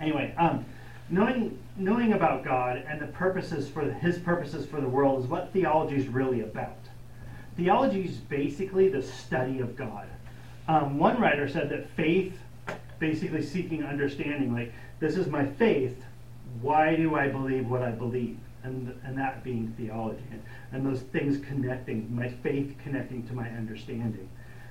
Anyway, 0.00 0.34
um, 0.36 0.64
knowing, 1.08 1.58
knowing 1.76 2.12
about 2.12 2.44
God 2.44 2.84
and 2.88 3.00
the 3.00 3.06
purposes 3.06 3.68
for 3.68 3.82
his 3.82 4.18
purposes 4.18 4.66
for 4.66 4.80
the 4.80 4.88
world 4.88 5.24
is 5.24 5.30
what 5.30 5.52
theology 5.52 5.96
is 5.96 6.08
really 6.08 6.40
about. 6.42 6.76
Theology 7.56 8.04
is 8.04 8.16
basically 8.16 8.88
the 8.88 9.02
study 9.02 9.60
of 9.60 9.76
God. 9.76 10.06
Um, 10.68 10.98
one 10.98 11.18
writer 11.20 11.48
said 11.48 11.70
that 11.70 11.88
faith, 11.90 12.36
basically 12.98 13.42
seeking 13.42 13.84
understanding, 13.84 14.52
like, 14.52 14.72
this 15.00 15.16
is 15.16 15.26
my 15.26 15.46
faith, 15.46 15.96
why 16.60 16.96
do 16.96 17.16
I 17.16 17.28
believe 17.28 17.68
what 17.68 17.82
I 17.82 17.90
believe? 17.90 18.38
And, 18.62 18.98
and 19.04 19.16
that 19.16 19.44
being 19.44 19.72
theology 19.76 20.24
and 20.72 20.84
those 20.84 21.00
things 21.00 21.44
connecting, 21.46 22.14
my 22.14 22.28
faith 22.28 22.74
connecting 22.82 23.26
to 23.28 23.32
my 23.32 23.48
understanding, 23.50 24.28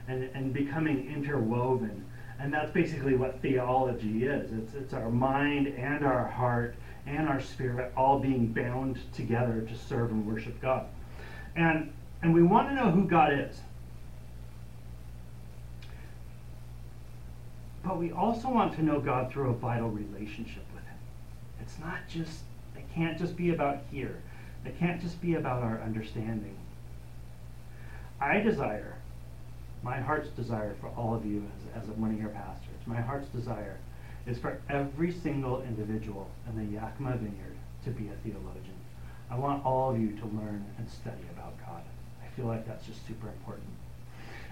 and, 0.08 0.29
and 0.34 0.53
becoming 0.53 1.12
interwoven. 1.12 2.05
And 2.39 2.53
that's 2.53 2.72
basically 2.72 3.15
what 3.15 3.41
theology 3.41 4.25
is. 4.25 4.51
It's, 4.51 4.74
it's 4.75 4.94
our 4.94 5.10
mind 5.10 5.67
and 5.67 6.05
our 6.05 6.27
heart 6.27 6.75
and 7.08 7.29
our 7.29 7.39
spirit 7.39 7.94
all 7.96 8.20
being 8.20 8.48
bound 8.48 9.00
together 9.13 9.62
to 9.62 9.75
serve 9.75 10.12
and 10.12 10.25
worship 10.25 10.62
God. 10.62 10.88
And, 11.55 11.94
and 12.22 12.34
we 12.34 12.44
want 12.44 12.70
to 12.70 12.75
know 12.75 12.91
who 12.91 13.05
God 13.05 13.34
is. 13.34 13.62
But 17.86 18.00
we 18.00 18.12
also 18.12 18.50
want 18.50 18.74
to 18.75 18.84
know 18.84 19.00
God 19.00 19.32
through 19.32 19.51
a 19.51 19.54
vital 19.54 19.89
relationship 19.89 20.65
with 20.74 20.84
Him. 20.86 20.98
It's 21.62 21.77
not 21.77 22.00
just, 22.10 22.39
it 22.75 22.84
can't 22.96 23.18
just 23.18 23.38
be 23.38 23.51
about 23.51 23.84
here. 23.92 24.22
It 24.65 24.80
can't 24.80 25.00
just 25.00 25.22
be 25.22 25.36
about 25.36 25.62
our 25.62 25.80
understanding. 25.82 26.58
I 28.20 28.39
desire, 28.39 28.96
my 29.84 30.01
heart's 30.01 30.30
desire 30.30 30.75
for 30.82 30.88
all 30.98 31.13
of 31.13 31.27
you 31.27 31.44
as, 31.75 31.84
as 31.84 31.89
one 31.89 32.12
of 32.12 32.20
your 32.20 32.30
pastors, 32.30 32.88
my 32.88 33.00
heart's 33.00 33.27
desire 33.27 33.77
is 34.25 34.39
for 34.39 34.60
every 34.68 35.12
single 35.12 35.62
individual 35.62 36.27
in 36.50 36.58
the 36.58 36.74
Yakima 36.74 37.18
Vineyard 37.18 37.56
to 37.84 37.92
be 37.92 38.08
a 38.08 38.15
theologian. 38.24 38.80
I 39.30 39.38
want 39.38 39.63
all 39.63 39.92
of 39.92 40.00
you 40.00 40.10
to 40.18 40.25
learn 40.25 40.65
and 40.80 40.89
study 40.89 41.22
about 41.38 41.54
God. 41.63 41.84
I 42.24 42.36
feel 42.36 42.46
like 42.46 42.65
that's 42.68 42.88
just 42.88 43.06
super 43.06 43.27
important. 43.27 43.68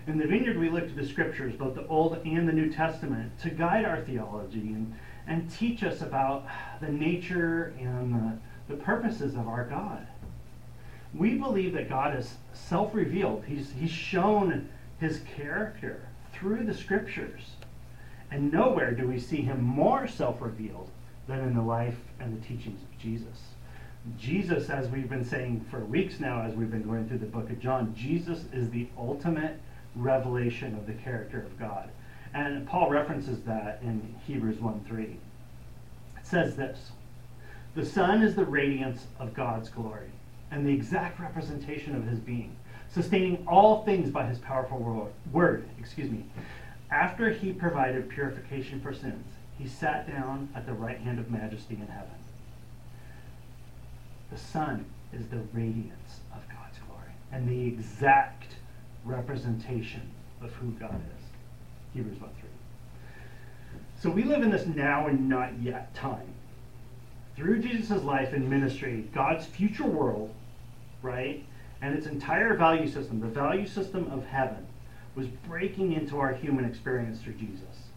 In 0.05 0.17
the 0.17 0.27
vineyard, 0.27 0.57
we 0.57 0.69
look 0.69 0.87
to 0.87 0.95
the 0.95 1.07
scriptures, 1.07 1.55
both 1.55 1.75
the 1.75 1.87
Old 1.87 2.19
and 2.25 2.47
the 2.47 2.53
New 2.53 2.71
Testament, 2.71 3.39
to 3.39 3.49
guide 3.49 3.85
our 3.85 4.01
theology 4.01 4.73
and, 4.73 4.93
and 5.27 5.49
teach 5.49 5.83
us 5.83 6.01
about 6.01 6.45
the 6.81 6.89
nature 6.89 7.73
and 7.79 8.13
the 8.13 8.37
the 8.67 8.75
purposes 8.75 9.35
of 9.35 9.47
our 9.47 9.65
God. 9.65 10.07
We 11.13 11.35
believe 11.35 11.73
that 11.73 11.89
God 11.89 12.17
is 12.17 12.35
self 12.53 12.93
revealed, 12.93 13.43
he's, 13.45 13.71
he's 13.71 13.91
shown 13.91 14.69
His 14.99 15.21
character 15.35 16.07
through 16.31 16.65
the 16.65 16.73
scriptures. 16.73 17.51
And 18.31 18.51
nowhere 18.51 18.93
do 18.93 19.07
we 19.07 19.19
see 19.19 19.41
Him 19.41 19.61
more 19.61 20.07
self 20.07 20.41
revealed 20.41 20.89
than 21.27 21.39
in 21.39 21.55
the 21.55 21.61
life 21.61 21.97
and 22.19 22.35
the 22.35 22.45
teachings 22.45 22.81
of 22.81 22.97
Jesus. 22.97 23.41
Jesus, 24.17 24.69
as 24.69 24.89
we've 24.89 25.09
been 25.09 25.23
saying 25.23 25.65
for 25.69 25.79
weeks 25.79 26.19
now, 26.19 26.41
as 26.41 26.55
we've 26.55 26.71
been 26.71 26.83
going 26.83 27.07
through 27.07 27.19
the 27.19 27.25
book 27.25 27.49
of 27.49 27.59
John, 27.59 27.93
Jesus 27.95 28.45
is 28.51 28.69
the 28.69 28.87
ultimate 28.97 29.61
revelation 29.95 30.75
of 30.75 30.87
the 30.87 30.93
character 30.93 31.39
of 31.39 31.59
God. 31.59 31.89
And 32.33 32.67
Paul 32.67 32.89
references 32.89 33.41
that 33.43 33.79
in 33.81 34.15
Hebrews 34.25 34.59
1 34.59 34.85
3. 34.87 35.03
It 35.03 35.17
says 36.23 36.55
this 36.55 36.91
the 37.75 37.85
Son 37.85 38.21
is 38.21 38.35
the 38.35 38.45
radiance 38.45 39.07
of 39.19 39.33
God's 39.33 39.69
glory 39.69 40.11
and 40.51 40.65
the 40.65 40.73
exact 40.73 41.19
representation 41.19 41.95
of 41.95 42.05
his 42.05 42.19
being, 42.19 42.55
sustaining 42.93 43.47
all 43.47 43.83
things 43.83 44.11
by 44.11 44.27
his 44.27 44.37
powerful 44.37 45.11
word. 45.31 45.67
Excuse 45.79 46.11
me. 46.11 46.23
After 46.91 47.31
he 47.31 47.51
provided 47.51 48.09
purification 48.09 48.79
for 48.79 48.93
sins, 48.93 49.25
he 49.57 49.67
sat 49.67 50.07
down 50.07 50.49
at 50.55 50.67
the 50.67 50.73
right 50.73 50.99
hand 50.99 51.17
of 51.17 51.31
majesty 51.31 51.73
in 51.73 51.87
heaven. 51.87 52.11
The 54.31 54.37
Son 54.37 54.85
is 55.11 55.27
the 55.27 55.41
radiance 55.51 56.19
of 56.31 56.47
God's 56.49 56.77
glory 56.87 57.13
and 57.31 57.49
the 57.49 57.65
exact 57.65 58.55
representation 59.05 60.09
of 60.41 60.51
who 60.53 60.71
God 60.71 60.95
is. 60.95 61.25
Hebrews 61.93 62.19
1 62.19 62.29
3. 62.39 62.49
So 64.01 64.09
we 64.09 64.23
live 64.23 64.43
in 64.43 64.49
this 64.49 64.65
now 64.65 65.07
and 65.07 65.29
not 65.29 65.61
yet 65.61 65.93
time 65.95 66.33
through 67.35 67.59
Jesus' 67.59 68.03
life 68.03 68.33
and 68.33 68.49
ministry, 68.49 69.05
God's 69.13 69.45
future 69.45 69.85
world, 69.85 70.33
right, 71.01 71.43
and 71.81 71.95
its 71.95 72.07
entire 72.07 72.55
value 72.55 72.87
system, 72.87 73.19
the 73.19 73.27
value 73.27 73.67
system 73.67 74.09
of 74.11 74.25
heaven, 74.25 74.65
was 75.15 75.27
breaking 75.47 75.93
into 75.93 76.19
our 76.19 76.33
human 76.33 76.65
experience 76.65 77.21
through 77.21 77.33
Jesus. 77.33 77.89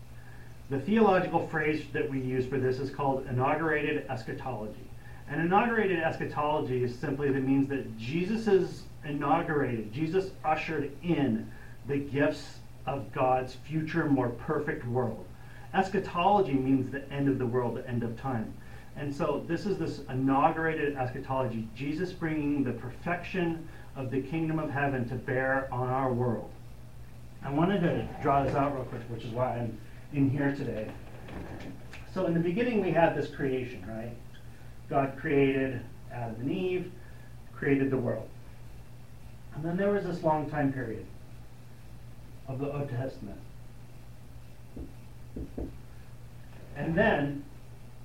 The 0.70 0.80
theological 0.80 1.46
phrase 1.46 1.84
that 1.92 2.10
we 2.10 2.20
use 2.20 2.46
for 2.46 2.58
this 2.58 2.78
is 2.80 2.90
called 2.90 3.26
inaugurated 3.30 4.06
eschatology. 4.08 4.90
And 5.28 5.40
inaugurated 5.40 6.00
eschatology 6.00 6.82
is 6.82 6.96
simply 6.98 7.30
that 7.30 7.42
means 7.42 7.68
that 7.68 7.96
Jesus 7.98 8.82
inaugurated, 9.06 9.92
Jesus 9.92 10.30
ushered 10.44 10.90
in 11.02 11.50
the 11.86 11.98
gifts 11.98 12.58
of 12.86 13.12
God's 13.12 13.54
future, 13.54 14.06
more 14.06 14.30
perfect 14.30 14.86
world 14.86 15.26
Eschatology 15.76 16.54
means 16.54 16.90
the 16.90 17.06
end 17.12 17.28
of 17.28 17.38
the 17.38 17.46
world, 17.46 17.76
the 17.76 17.86
end 17.86 18.02
of 18.02 18.18
time. 18.18 18.52
And 18.96 19.14
so 19.14 19.44
this 19.46 19.66
is 19.66 19.76
this 19.76 20.00
inaugurated 20.08 20.96
eschatology, 20.96 21.68
Jesus 21.76 22.12
bringing 22.12 22.64
the 22.64 22.72
perfection 22.72 23.68
of 23.94 24.10
the 24.10 24.22
kingdom 24.22 24.58
of 24.58 24.70
heaven 24.70 25.06
to 25.10 25.14
bear 25.16 25.68
on 25.70 25.88
our 25.88 26.12
world. 26.12 26.50
I 27.42 27.50
wanted 27.50 27.82
to 27.82 28.08
draw 28.22 28.42
this 28.42 28.54
out 28.54 28.74
real 28.74 28.84
quick, 28.84 29.02
which 29.10 29.24
is 29.24 29.32
why 29.32 29.58
I'm 29.58 29.78
in 30.14 30.30
here 30.30 30.54
today. 30.56 30.90
So 32.14 32.24
in 32.24 32.32
the 32.32 32.40
beginning 32.40 32.80
we 32.80 32.90
had 32.90 33.14
this 33.14 33.28
creation, 33.28 33.84
right? 33.86 34.14
God 34.88 35.14
created 35.18 35.82
Adam 36.10 36.36
and 36.40 36.50
Eve, 36.50 36.90
created 37.54 37.90
the 37.90 37.98
world. 37.98 38.28
And 39.56 39.64
then 39.64 39.76
there 39.78 39.90
was 39.90 40.04
this 40.04 40.22
long 40.22 40.48
time 40.50 40.72
period 40.72 41.06
of 42.46 42.58
the 42.58 42.70
Old 42.70 42.90
Testament. 42.90 43.40
And 46.76 46.94
then 46.94 47.42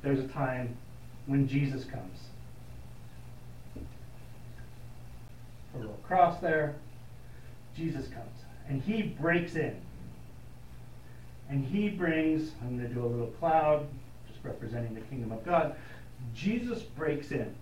there's 0.01 0.19
a 0.19 0.27
time 0.29 0.77
when 1.25 1.47
Jesus 1.47 1.83
comes. 1.83 2.19
A 5.75 5.77
little 5.77 5.99
cross 6.07 6.39
there. 6.39 6.75
Jesus 7.75 8.07
comes. 8.07 8.27
And 8.69 8.81
he 8.81 9.01
breaks 9.01 9.55
in. 9.55 9.75
And 11.49 11.65
he 11.65 11.89
brings, 11.89 12.51
I'm 12.61 12.77
going 12.77 12.87
to 12.87 12.93
do 12.93 13.05
a 13.05 13.07
little 13.07 13.27
cloud, 13.27 13.85
just 14.31 14.39
representing 14.43 14.95
the 14.95 15.01
kingdom 15.01 15.33
of 15.33 15.43
God. 15.45 15.75
Jesus 16.33 16.81
breaks 16.81 17.31
in. 17.31 17.53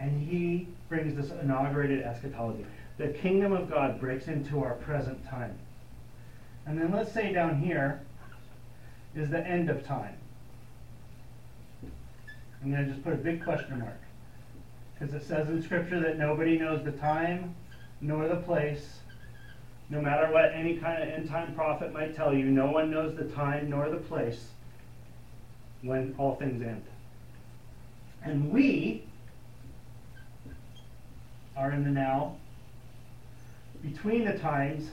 And 0.00 0.28
he 0.28 0.68
brings 0.88 1.16
this 1.16 1.30
inaugurated 1.42 2.02
eschatology. 2.02 2.64
The 2.98 3.08
kingdom 3.08 3.52
of 3.52 3.70
God 3.70 4.00
breaks 4.00 4.28
into 4.28 4.62
our 4.62 4.74
present 4.74 5.24
time. 5.28 5.56
And 6.66 6.78
then 6.78 6.92
let's 6.92 7.12
say 7.12 7.32
down 7.32 7.60
here 7.60 8.00
is 9.14 9.30
the 9.30 9.44
end 9.46 9.70
of 9.70 9.84
time. 9.86 10.14
I'm 12.62 12.72
going 12.72 12.84
to 12.84 12.90
just 12.90 13.04
put 13.04 13.12
a 13.12 13.16
big 13.16 13.42
question 13.42 13.78
mark. 13.78 14.00
Because 14.98 15.14
it 15.14 15.26
says 15.26 15.48
in 15.48 15.62
Scripture 15.62 16.00
that 16.00 16.18
nobody 16.18 16.58
knows 16.58 16.84
the 16.84 16.92
time 16.92 17.54
nor 18.00 18.28
the 18.28 18.36
place. 18.36 18.98
No 19.90 20.00
matter 20.00 20.30
what 20.32 20.52
any 20.52 20.76
kind 20.76 21.02
of 21.02 21.08
end 21.08 21.28
time 21.28 21.54
prophet 21.54 21.92
might 21.92 22.14
tell 22.14 22.34
you, 22.34 22.44
no 22.46 22.70
one 22.70 22.90
knows 22.90 23.16
the 23.16 23.24
time 23.24 23.70
nor 23.70 23.88
the 23.88 23.96
place 23.96 24.48
when 25.82 26.14
all 26.18 26.34
things 26.34 26.62
end. 26.62 26.82
And 28.22 28.52
we 28.52 29.04
the 31.84 31.90
now, 31.90 32.36
between 33.82 34.24
the 34.24 34.36
times 34.38 34.90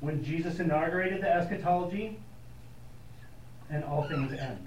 when 0.00 0.22
Jesus 0.22 0.60
inaugurated 0.60 1.22
the 1.22 1.34
eschatology 1.34 2.18
and 3.70 3.82
all 3.84 4.04
things 4.04 4.32
end. 4.32 4.66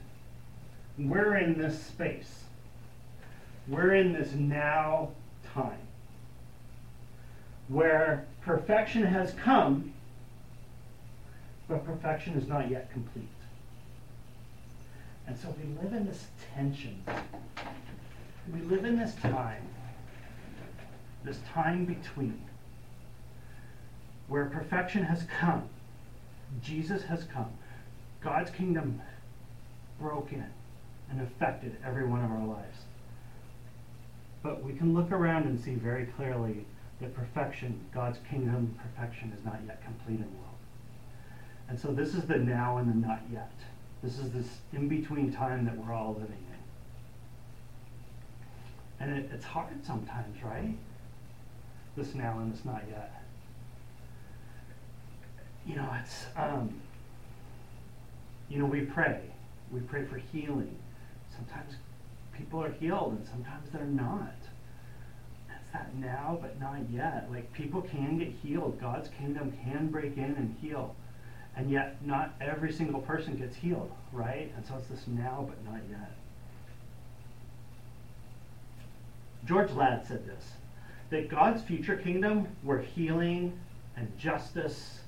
We're 0.97 1.37
in 1.37 1.57
this 1.57 1.79
space. 1.79 2.43
We're 3.67 3.93
in 3.95 4.13
this 4.13 4.33
now 4.33 5.09
time 5.53 5.79
where 7.67 8.25
perfection 8.41 9.03
has 9.03 9.33
come, 9.33 9.93
but 11.67 11.85
perfection 11.85 12.33
is 12.33 12.47
not 12.47 12.69
yet 12.71 12.91
complete. 12.91 13.27
And 15.27 15.37
so 15.37 15.53
we 15.61 15.83
live 15.83 15.93
in 15.93 16.07
this 16.07 16.27
tension. 16.55 17.03
We 18.53 18.61
live 18.61 18.85
in 18.85 18.97
this 18.97 19.13
time, 19.15 19.67
this 21.27 21.39
time 21.53 21.84
between, 21.86 22.41
where 24.29 24.46
perfection 24.46 25.03
has 25.03 25.24
come, 25.39 25.67
Jesus 26.63 27.03
has 27.03 27.25
come, 27.25 27.51
God's 28.22 28.50
kingdom 28.50 29.01
broke 30.00 30.31
in 30.31 30.46
and 31.12 31.22
affected 31.22 31.75
every 31.86 32.07
one 32.07 32.24
of 32.24 32.31
our 32.31 32.46
lives. 32.46 32.77
But 34.41 34.63
we 34.63 34.74
can 34.74 34.93
look 34.93 35.12
around 35.12 35.43
and 35.43 35.60
see 35.60 35.75
very 35.75 36.05
clearly 36.05 36.65
that 37.01 37.13
perfection, 37.13 37.80
God's 37.93 38.19
kingdom 38.30 38.80
perfection, 38.82 39.34
is 39.38 39.43
not 39.43 39.60
yet 39.67 39.84
complete 39.84 40.15
in 40.15 40.21
the 40.21 40.38
world. 40.38 40.56
And 41.67 41.78
so 41.78 41.89
this 41.89 42.13
is 42.15 42.23
the 42.25 42.38
now 42.38 42.78
and 42.78 42.89
the 42.89 43.08
not 43.08 43.21
yet. 43.32 43.51
This 44.01 44.17
is 44.19 44.32
this 44.32 44.47
in 44.71 44.88
between 44.88 45.34
time 45.34 45.65
that 45.65 45.78
we're 45.78 45.93
all 45.93 46.13
living 46.13 46.45
in. 48.99 49.08
And 49.08 49.17
it, 49.17 49.30
it's 49.34 49.45
hard 49.45 49.86
sometimes, 49.86 50.41
right? 50.41 50.75
This 51.97 52.13
now 52.13 52.38
and 52.38 52.53
this 52.53 52.63
not 52.63 52.83
yet. 52.88 53.23
You 55.65 55.77
know, 55.77 55.89
it's, 55.99 56.25
um, 56.36 56.79
you 58.49 58.60
know, 58.60 58.65
we 58.65 58.81
pray. 58.81 59.21
We 59.71 59.79
pray 59.79 60.05
for 60.05 60.17
healing. 60.17 60.77
Sometimes 61.36 61.73
people 62.38 62.63
are 62.63 62.69
healed 62.69 63.13
and 63.13 63.27
sometimes 63.27 63.69
they're 63.73 63.83
not 63.83 64.36
That's 65.49 65.71
that 65.73 65.95
now, 65.95 66.38
but 66.39 66.60
not 66.60 66.88
yet. 66.91 67.29
Like 67.31 67.51
people 67.51 67.81
can 67.81 68.19
get 68.19 68.29
healed. 68.43 68.79
God's 68.79 69.10
kingdom 69.10 69.57
can 69.63 69.88
break 69.88 70.17
in 70.17 70.36
and 70.36 70.55
heal. 70.62 70.95
And 71.55 71.71
yet 71.71 71.97
not 72.05 72.36
every 72.39 72.71
single 72.71 73.01
person 73.01 73.36
gets 73.36 73.55
healed, 73.55 73.91
right? 74.13 74.53
And 74.55 74.63
so 74.67 74.75
it's 74.77 74.88
this 74.88 75.07
now, 75.07 75.49
but 75.49 75.65
not 75.65 75.81
yet. 75.89 76.12
George 79.45 79.71
Ladd 79.71 80.05
said 80.05 80.27
this 80.27 80.51
that 81.10 81.30
God's 81.30 81.62
future 81.62 81.96
kingdom, 81.96 82.48
where 82.63 82.80
healing 82.80 83.58
and 83.96 84.17
justice, 84.17 85.00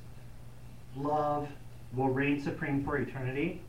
love 0.96 1.48
will 1.94 2.10
reign 2.10 2.42
supreme 2.42 2.84
for 2.84 2.98
eternity, 2.98 3.62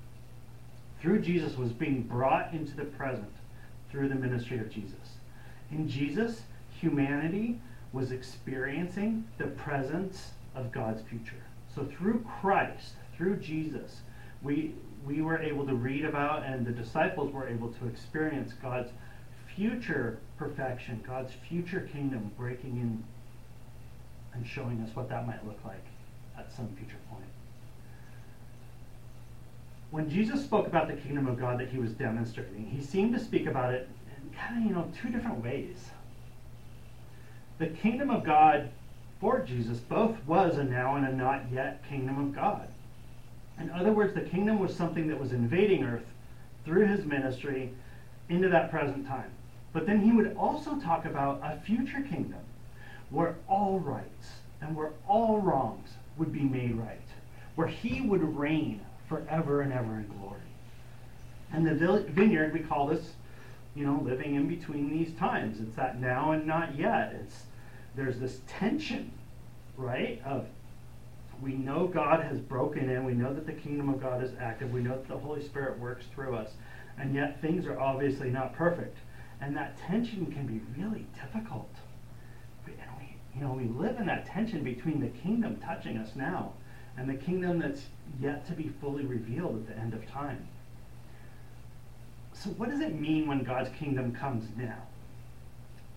through 1.00 1.20
Jesus 1.20 1.56
was 1.56 1.72
being 1.72 2.02
brought 2.02 2.52
into 2.52 2.76
the 2.76 2.84
present 2.84 3.32
through 3.90 4.08
the 4.08 4.14
ministry 4.14 4.58
of 4.58 4.70
Jesus. 4.70 5.16
In 5.70 5.88
Jesus, 5.88 6.42
humanity 6.80 7.58
was 7.92 8.12
experiencing 8.12 9.24
the 9.38 9.46
presence 9.46 10.30
of 10.54 10.70
God's 10.70 11.02
future. 11.02 11.42
So 11.74 11.84
through 11.84 12.24
Christ, 12.40 12.94
through 13.16 13.36
Jesus, 13.36 14.00
we 14.42 14.74
we 15.06 15.22
were 15.22 15.38
able 15.38 15.66
to 15.66 15.74
read 15.74 16.04
about 16.04 16.44
and 16.44 16.66
the 16.66 16.72
disciples 16.72 17.32
were 17.32 17.48
able 17.48 17.72
to 17.72 17.86
experience 17.86 18.52
God's 18.62 18.90
future 19.56 20.18
perfection, 20.36 21.02
God's 21.06 21.32
future 21.48 21.88
kingdom 21.92 22.30
breaking 22.36 22.76
in 22.76 23.04
and 24.32 24.46
showing 24.46 24.80
us 24.82 24.94
what 24.94 25.08
that 25.08 25.26
might 25.26 25.44
look 25.46 25.58
like 25.64 25.84
at 26.38 26.52
some 26.52 26.68
future 26.76 26.96
point. 27.10 27.24
When 29.90 30.08
Jesus 30.08 30.42
spoke 30.44 30.66
about 30.66 30.86
the 30.86 30.94
kingdom 30.94 31.26
of 31.26 31.38
God 31.38 31.58
that 31.58 31.68
he 31.68 31.78
was 31.78 31.90
demonstrating, 31.92 32.66
he 32.66 32.80
seemed 32.80 33.12
to 33.14 33.20
speak 33.20 33.46
about 33.46 33.74
it 33.74 33.88
in 34.06 34.30
kind 34.38 34.62
of, 34.62 34.68
you 34.68 34.74
know, 34.74 34.90
two 35.02 35.08
different 35.08 35.42
ways 35.42 35.90
the 37.60 37.66
kingdom 37.66 38.10
of 38.10 38.24
God 38.24 38.70
for 39.20 39.40
Jesus 39.40 39.78
both 39.78 40.16
was 40.26 40.56
a 40.56 40.64
now 40.64 40.96
and 40.96 41.06
a 41.06 41.12
not 41.12 41.42
yet 41.52 41.86
kingdom 41.86 42.18
of 42.18 42.34
God. 42.34 42.66
In 43.60 43.70
other 43.70 43.92
words, 43.92 44.14
the 44.14 44.22
kingdom 44.22 44.58
was 44.58 44.74
something 44.74 45.06
that 45.08 45.20
was 45.20 45.32
invading 45.32 45.84
earth 45.84 46.06
through 46.64 46.86
his 46.86 47.04
ministry 47.04 47.74
into 48.30 48.48
that 48.48 48.70
present 48.70 49.06
time. 49.06 49.30
But 49.72 49.86
then 49.86 50.00
he 50.00 50.12
would 50.12 50.36
also 50.36 50.76
talk 50.76 51.04
about 51.04 51.40
a 51.42 51.60
future 51.60 52.00
kingdom 52.00 52.40
where 53.10 53.36
all 53.48 53.78
rights 53.78 54.28
and 54.60 54.76
where 54.76 54.92
all 55.08 55.38
wrongs 55.40 55.90
would 56.16 56.32
be 56.32 56.40
made 56.40 56.74
right, 56.74 57.00
where 57.54 57.66
he 57.66 58.00
would 58.00 58.36
reign 58.36 58.80
forever 59.08 59.60
and 59.62 59.72
ever 59.72 59.96
in 59.96 60.06
glory. 60.18 60.40
And 61.52 61.66
the 61.66 62.04
vineyard, 62.08 62.52
we 62.52 62.60
call 62.60 62.86
this, 62.86 63.12
you 63.74 63.84
know, 63.84 64.00
living 64.04 64.34
in 64.34 64.46
between 64.46 64.90
these 64.90 65.12
times. 65.14 65.60
It's 65.60 65.76
that 65.76 66.00
now 66.00 66.32
and 66.32 66.46
not 66.46 66.76
yet. 66.76 67.14
It's 67.20 67.44
there's 67.96 68.18
this 68.18 68.40
tension, 68.46 69.10
right? 69.76 70.20
Of 70.24 70.46
we 71.42 71.52
know 71.52 71.86
God 71.86 72.22
has 72.22 72.38
broken 72.38 72.90
in, 72.90 73.04
we 73.04 73.14
know 73.14 73.32
that 73.32 73.46
the 73.46 73.52
kingdom 73.52 73.88
of 73.88 74.00
God 74.00 74.22
is 74.22 74.30
active, 74.38 74.72
we 74.72 74.80
know 74.80 74.96
that 74.96 75.08
the 75.08 75.18
Holy 75.18 75.42
Spirit 75.42 75.78
works 75.78 76.04
through 76.14 76.36
us, 76.36 76.50
and 76.98 77.14
yet 77.14 77.40
things 77.40 77.66
are 77.66 77.80
obviously 77.80 78.30
not 78.30 78.54
perfect. 78.54 78.96
And 79.40 79.56
that 79.56 79.78
tension 79.78 80.26
can 80.26 80.46
be 80.46 80.60
really 80.78 81.06
difficult. 81.14 81.74
And 82.66 82.76
we, 82.98 83.16
you 83.34 83.42
know, 83.42 83.52
we 83.52 83.64
live 83.64 83.98
in 83.98 84.06
that 84.06 84.26
tension 84.26 84.62
between 84.62 85.00
the 85.00 85.08
kingdom 85.08 85.56
touching 85.56 85.96
us 85.96 86.14
now 86.14 86.52
and 86.96 87.08
the 87.08 87.14
kingdom 87.14 87.58
that's 87.58 87.86
yet 88.20 88.46
to 88.46 88.52
be 88.52 88.70
fully 88.80 89.04
revealed 89.04 89.56
at 89.56 89.66
the 89.74 89.80
end 89.80 89.94
of 89.94 90.06
time. 90.10 90.46
So, 92.34 92.50
what 92.50 92.70
does 92.70 92.80
it 92.80 92.98
mean 92.98 93.26
when 93.26 93.42
God's 93.44 93.70
kingdom 93.70 94.14
comes 94.14 94.44
now? 94.56 94.82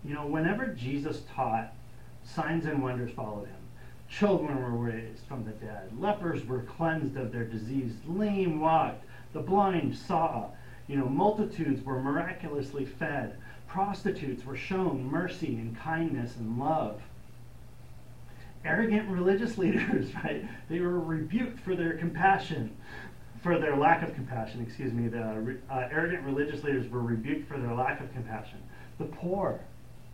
You 0.03 0.13
know, 0.13 0.25
whenever 0.25 0.67
Jesus 0.67 1.21
taught 1.34 1.73
Signs 2.25 2.65
and 2.65 2.82
wonders 2.82 3.12
followed 3.12 3.47
him. 3.47 3.56
Children 4.10 4.62
were 4.62 4.91
raised 4.91 5.25
from 5.27 5.43
the 5.43 5.51
dead. 5.51 5.91
Lepers 5.99 6.45
were 6.45 6.62
cleansed 6.62 7.17
of 7.17 7.32
their 7.32 7.43
disease. 7.43 7.93
Lame 8.08 8.60
walked. 8.60 9.03
The 9.34 9.41
blind 9.41 9.95
saw. 9.95 10.49
You 10.88 10.98
know, 10.98 11.08
multitudes 11.10 11.84
were 11.84 12.02
miraculously 12.02 12.86
fed. 12.86 13.38
Prostitutes 13.67 14.46
were 14.46 14.58
shown 14.58 15.04
mercy 15.10 15.56
and 15.56 15.78
kindness 15.78 16.36
and 16.38 16.60
love. 16.60 17.02
arrogant 18.65 19.10
religious 19.10 19.58
leaders, 19.60 20.13
right? 20.24 20.46
They 20.69 20.80
were 20.80 21.00
rebuked 21.00 21.60
for 21.60 21.76
their 21.76 21.98
compassion, 21.98 22.76
for 23.41 23.60
their 23.60 23.76
lack 23.76 24.04
of 24.04 24.13
compassion, 24.15 24.62
excuse 24.62 24.93
me. 24.93 25.08
The 25.08 25.58
uh, 25.69 25.89
arrogant 25.91 26.24
religious 26.24 26.63
leaders 26.63 26.89
were 26.89 27.02
rebuked 27.02 27.48
for 27.48 27.58
their 27.58 27.74
lack 27.74 28.00
of 28.00 28.12
compassion. 28.13 28.60
The 29.00 29.06
poor 29.06 29.60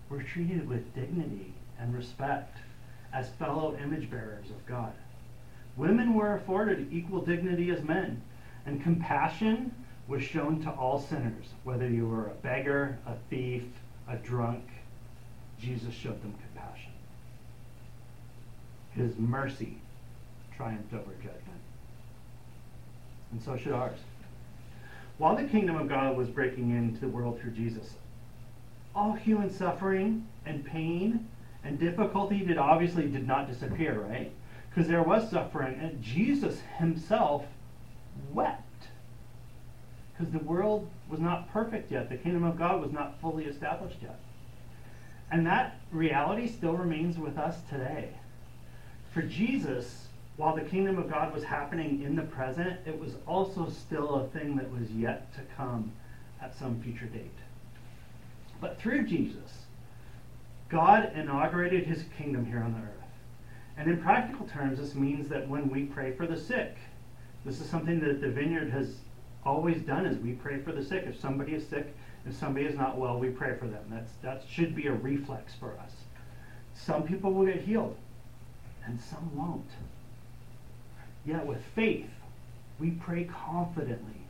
were 0.10 0.24
treated 0.24 0.68
with 0.68 0.94
dignity 0.96 1.54
and 1.80 1.94
respect 1.96 2.58
as 3.14 3.30
fellow 3.32 3.78
image 3.82 4.10
bearers 4.10 4.50
of 4.50 4.66
God. 4.66 4.94
Women 5.78 6.14
were 6.14 6.36
afforded 6.36 6.92
equal 6.92 7.22
dignity 7.22 7.70
as 7.72 7.84
men, 7.84 8.22
and 8.66 8.84
compassion 8.84 9.74
was 10.10 10.24
shown 10.24 10.60
to 10.64 10.72
all 10.72 11.00
sinners, 11.00 11.46
whether 11.64 11.88
you 11.88 12.08
were 12.08 12.26
a 12.26 12.34
beggar, 12.42 12.98
a 13.06 13.14
thief, 13.30 13.64
a 14.10 14.18
drunk. 14.18 14.64
Jesus 15.62 15.94
showed 15.94 16.22
them 16.24 16.34
compassion. 16.34 16.92
His 18.96 19.16
mercy 19.18 19.78
triumphed 20.58 20.94
over 20.94 21.14
judgment. 21.14 21.62
And 23.32 23.42
so 23.42 23.56
should 23.56 23.72
ours. 23.72 24.00
While 25.20 25.36
the 25.36 25.44
kingdom 25.44 25.76
of 25.76 25.88
God 25.88 26.18
was 26.18 26.28
breaking 26.28 26.72
into 26.72 27.00
the 27.02 27.08
world 27.08 27.40
through 27.40 27.52
Jesus, 27.52 27.94
all 28.96 29.14
human 29.14 29.54
suffering 29.54 30.26
and 30.46 30.66
pain 30.66 31.28
and 31.64 31.78
difficulty 31.78 32.40
did 32.40 32.58
obviously 32.58 33.08
did 33.08 33.28
not 33.28 33.48
disappear, 33.48 34.00
right? 34.00 34.32
Because 34.70 34.88
there 34.88 35.04
was 35.04 35.30
suffering, 35.30 35.78
and 35.80 36.02
Jesus 36.02 36.62
himself 36.78 37.46
wept. 38.34 38.64
Because 40.20 40.34
the 40.34 40.40
world 40.40 40.90
was 41.10 41.22
not 41.22 41.50
perfect 41.54 41.94
yet. 41.94 42.10
The 42.10 42.18
kingdom 42.18 42.44
of 42.44 42.58
God 42.58 42.82
was 42.82 42.92
not 42.92 43.22
fully 43.22 43.46
established 43.46 44.00
yet. 44.02 44.20
And 45.32 45.48
that 45.48 45.80
reality 45.92 46.50
still 46.50 46.74
remains 46.74 47.18
with 47.18 47.38
us 47.38 47.56
today. 47.70 48.10
For 49.14 49.22
Jesus, 49.22 50.08
while 50.36 50.56
the 50.56 50.62
kingdom 50.62 50.98
of 50.98 51.10
God 51.10 51.34
was 51.34 51.46
happening 51.46 52.04
in 52.04 52.18
the 52.18 52.24
present, 52.24 52.80
it 52.86 53.00
was 53.00 53.14
also 53.26 53.70
still 53.70 54.16
a 54.16 54.28
thing 54.28 54.58
that 54.58 54.70
was 54.70 54.92
yet 54.92 55.34
to 55.36 55.42
come 55.56 55.94
at 56.42 56.58
some 56.58 56.82
future 56.82 57.06
date. 57.06 57.32
But 58.60 58.78
through 58.78 59.08
Jesus, 59.08 59.64
God 60.68 61.14
inaugurated 61.16 61.86
his 61.86 62.04
kingdom 62.18 62.46
here 62.46 62.60
on 62.60 62.74
the 62.74 62.80
earth. 62.80 63.10
And 63.78 63.90
in 63.90 64.04
practical 64.04 64.48
terms, 64.48 64.80
this 64.80 64.96
means 64.96 65.30
that 65.30 65.48
when 65.48 65.70
we 65.70 65.84
pray 65.84 66.12
for 66.12 66.28
the 66.28 66.38
sick, 66.38 66.76
this 67.46 67.62
is 67.62 67.70
something 67.70 68.02
that 68.02 68.20
the 68.20 68.30
vineyard 68.30 68.70
has 68.72 68.96
always 69.46 69.82
done 69.82 70.06
is 70.06 70.18
we 70.18 70.34
pray 70.34 70.60
for 70.60 70.72
the 70.72 70.84
sick. 70.84 71.06
If 71.08 71.20
somebody 71.20 71.54
is 71.54 71.68
sick, 71.68 71.94
if 72.26 72.36
somebody 72.36 72.66
is 72.66 72.78
not 72.78 72.98
well, 72.98 73.18
we 73.18 73.30
pray 73.30 73.56
for 73.58 73.68
them. 73.68 73.84
That's 73.90 74.12
that 74.22 74.44
should 74.50 74.76
be 74.76 74.88
a 74.88 74.94
reflex 74.94 75.54
for 75.60 75.72
us. 75.80 75.92
Some 76.76 77.04
people 77.04 77.34
will 77.34 77.46
get 77.46 77.62
healed, 77.62 77.96
and 78.86 79.00
some 79.00 79.36
won't. 79.36 79.70
Yet 81.26 81.46
with 81.46 81.62
faith, 81.76 82.10
we 82.80 82.92
pray 82.92 83.26
confidently 83.26 84.22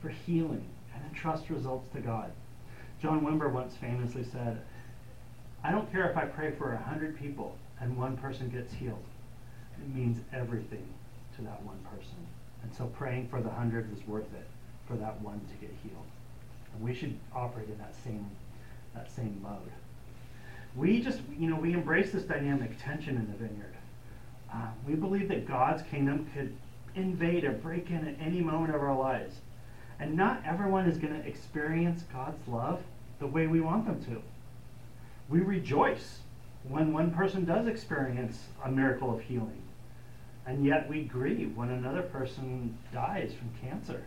for 0.00 0.08
healing 0.08 0.66
and 0.94 1.04
entrust 1.08 1.50
results 1.50 1.88
to 1.94 2.00
God. 2.00 2.30
John 3.00 3.24
Wimber 3.24 3.52
once 3.52 3.76
famously 3.76 4.24
said, 4.24 4.60
I 5.62 5.70
don't 5.70 5.90
care 5.90 6.10
if 6.10 6.16
I 6.16 6.26
pray 6.26 6.52
for 6.52 6.72
a 6.72 6.78
hundred 6.78 7.18
people 7.18 7.56
and 7.80 7.96
one 7.96 8.16
person 8.16 8.50
gets 8.50 8.72
healed. 8.72 9.02
It 9.80 9.94
means 9.94 10.20
everything 10.32 10.86
to 11.36 11.42
that 11.42 11.62
one 11.62 11.78
person. 11.90 12.26
And 12.62 12.74
so 12.74 12.86
praying 12.86 13.28
for 13.28 13.40
the 13.40 13.50
hundred 13.50 13.90
is 13.92 14.06
worth 14.06 14.32
it 14.34 14.46
for 14.86 14.94
that 14.94 15.20
one 15.20 15.40
to 15.40 15.66
get 15.66 15.74
healed. 15.82 16.06
And 16.74 16.82
we 16.82 16.94
should 16.94 17.16
operate 17.34 17.68
in 17.68 17.78
that 17.78 17.94
same 18.04 18.28
that 18.94 19.10
same 19.10 19.40
mode. 19.42 19.72
We 20.76 21.00
just, 21.00 21.20
you 21.38 21.48
know, 21.48 21.56
we 21.56 21.72
embrace 21.72 22.12
this 22.12 22.22
dynamic 22.22 22.82
tension 22.82 23.16
in 23.16 23.26
the 23.26 23.36
vineyard. 23.36 23.74
Uh, 24.52 24.68
we 24.86 24.94
believe 24.94 25.28
that 25.28 25.46
God's 25.48 25.82
kingdom 25.82 26.30
could 26.34 26.54
invade 26.94 27.44
or 27.44 27.52
break 27.52 27.90
in 27.90 28.06
at 28.06 28.14
any 28.24 28.40
moment 28.40 28.74
of 28.74 28.80
our 28.80 28.96
lives. 28.96 29.36
And 29.98 30.16
not 30.16 30.42
everyone 30.46 30.88
is 30.88 30.98
going 30.98 31.20
to 31.20 31.26
experience 31.26 32.04
God's 32.12 32.46
love 32.48 32.80
the 33.18 33.26
way 33.26 33.46
we 33.46 33.60
want 33.60 33.86
them 33.86 34.04
to. 34.04 34.22
We 35.28 35.40
rejoice 35.40 36.18
when 36.68 36.92
one 36.92 37.10
person 37.12 37.44
does 37.44 37.66
experience 37.66 38.38
a 38.64 38.70
miracle 38.70 39.14
of 39.14 39.22
healing. 39.22 39.62
And 40.46 40.64
yet 40.64 40.88
we 40.88 41.02
grieve 41.04 41.56
when 41.56 41.70
another 41.70 42.02
person 42.02 42.76
dies 42.92 43.32
from 43.32 43.50
cancer, 43.66 44.04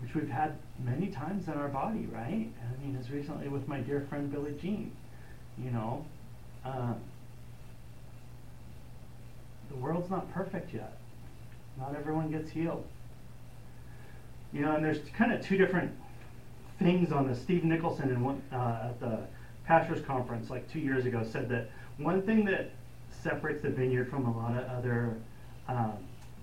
which 0.00 0.14
we've 0.14 0.28
had 0.30 0.56
many 0.84 1.08
times 1.08 1.48
in 1.48 1.54
our 1.54 1.68
body, 1.68 2.06
right? 2.12 2.50
I 2.50 2.84
mean, 2.84 2.96
as 2.98 3.10
recently 3.10 3.48
with 3.48 3.68
my 3.68 3.80
dear 3.80 4.06
friend 4.08 4.30
Billie 4.30 4.56
Jean, 4.60 4.92
you 5.58 5.70
know. 5.70 6.04
Um, 6.64 7.00
the 9.70 9.76
world's 9.76 10.10
not 10.10 10.30
perfect 10.32 10.74
yet. 10.74 10.98
Not 11.78 11.94
everyone 11.96 12.30
gets 12.30 12.50
healed. 12.50 12.86
You 14.52 14.62
know, 14.62 14.74
and 14.74 14.84
there's 14.84 14.98
kind 15.16 15.32
of 15.32 15.40
two 15.40 15.56
different 15.56 15.92
things 16.78 17.12
on 17.12 17.28
this. 17.28 17.40
Steve 17.40 17.62
Nicholson 17.64 18.10
in 18.10 18.22
one, 18.22 18.42
uh, 18.52 18.88
at 18.90 19.00
the 19.00 19.20
pastors 19.64 20.04
conference 20.04 20.50
like 20.50 20.70
two 20.70 20.80
years 20.80 21.06
ago 21.06 21.24
said 21.30 21.48
that 21.50 21.70
one 21.98 22.22
thing 22.22 22.44
that 22.46 22.72
separates 23.22 23.62
the 23.62 23.70
vineyard 23.70 24.10
from 24.10 24.26
a 24.26 24.36
lot 24.36 24.56
of 24.56 24.68
other 24.70 25.16
um, 25.68 25.92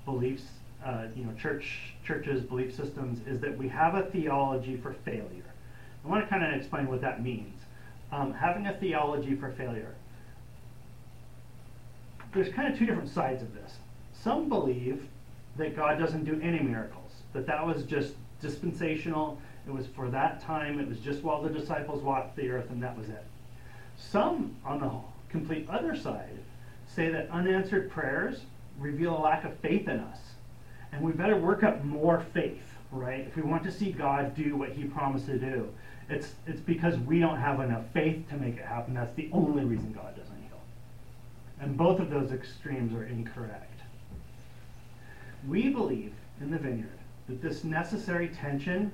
beliefs, 0.06 0.44
uh, 0.88 1.08
you 1.16 1.26
know, 1.26 1.34
church 1.34 1.94
churches 2.06 2.42
belief 2.42 2.74
systems, 2.76 3.20
is 3.28 3.40
that 3.42 3.58
we 3.58 3.68
have 3.68 3.96
a 3.96 4.04
theology 4.04 4.78
for 4.78 4.94
failure. 5.06 5.44
I 6.06 6.08
want 6.08 6.24
to 6.24 6.30
kind 6.30 6.46
of 6.46 6.54
explain 6.54 6.88
what 6.88 7.02
that 7.02 7.22
means. 7.22 7.60
Um, 8.12 8.34
having 8.34 8.68
a 8.68 8.74
theology 8.74 9.36
for 9.36 9.52
failure. 9.52 9.94
There's 12.34 12.54
kind 12.54 12.72
of 12.72 12.80
two 12.80 12.86
different 12.86 13.10
sides 13.10 13.44
of 13.44 13.54
this. 13.54 13.74
Some 14.14 14.48
believe 14.48 15.06
that 15.58 15.76
God 15.76 16.00
doesn't 16.00 16.24
do 16.24 16.40
any 16.42 16.60
miracles, 16.60 17.12
that 17.34 17.46
that 17.48 17.66
was 17.66 17.84
just 17.84 18.14
dispensational 18.42 19.40
it 19.68 19.74
was 19.74 19.86
for 19.88 20.10
that 20.10 20.42
time. 20.42 20.80
It 20.80 20.88
was 20.88 21.00
just 21.00 21.24
while 21.24 21.42
the 21.42 21.50
disciples 21.50 22.02
walked 22.02 22.38
the 22.38 22.50
earth, 22.50 22.70
and 22.70 22.82
that 22.82 22.98
was 22.98 23.10
it. 23.10 23.26
Some, 23.98 24.56
on 24.64 24.80
the 24.80 24.92
complete 25.30 25.68
other 25.70 25.96
side, 25.96 26.40
say 26.96 27.10
that 27.10 27.30
unanswered 27.30 27.92
prayers 27.92 28.40
reveal 28.80 29.18
a 29.18 29.20
lack 29.20 29.44
of 29.44 29.58
faith 29.58 29.90
in 29.90 30.00
us. 30.00 30.20
And 30.92 31.02
we 31.02 31.12
better 31.12 31.36
work 31.36 31.64
up 31.64 31.84
more 31.84 32.26
faith, 32.34 32.64
right? 32.92 33.22
If 33.28 33.36
we 33.36 33.42
want 33.42 33.64
to 33.64 33.72
see 33.72 33.92
God 33.92 34.36
do 34.36 34.56
what 34.56 34.70
he 34.70 34.86
promised 34.86 35.26
to 35.28 35.38
do, 35.38 35.70
it's, 36.10 36.34
it's 36.46 36.62
because 36.62 36.98
we 37.00 37.20
don't 37.20 37.38
have 37.38 37.60
enough 37.60 37.84
faith 37.94 38.28
to 38.30 38.38
make 38.38 38.58
it 38.58 38.66
happen. 38.66 38.94
That's 38.94 39.14
the 39.16 39.30
only 39.34 39.66
reason 39.66 39.92
God 39.92 40.16
doesn't 40.16 40.42
heal. 40.44 40.62
And 41.60 41.76
both 41.76 42.00
of 42.00 42.10
those 42.10 42.32
extremes 42.32 42.94
are 42.94 43.06
incorrect. 43.06 43.82
We 45.48 45.70
believe 45.70 46.14
in 46.40 46.52
the 46.52 46.58
vineyard 46.58 47.00
that 47.28 47.42
this 47.42 47.64
necessary 47.64 48.30
tension 48.30 48.92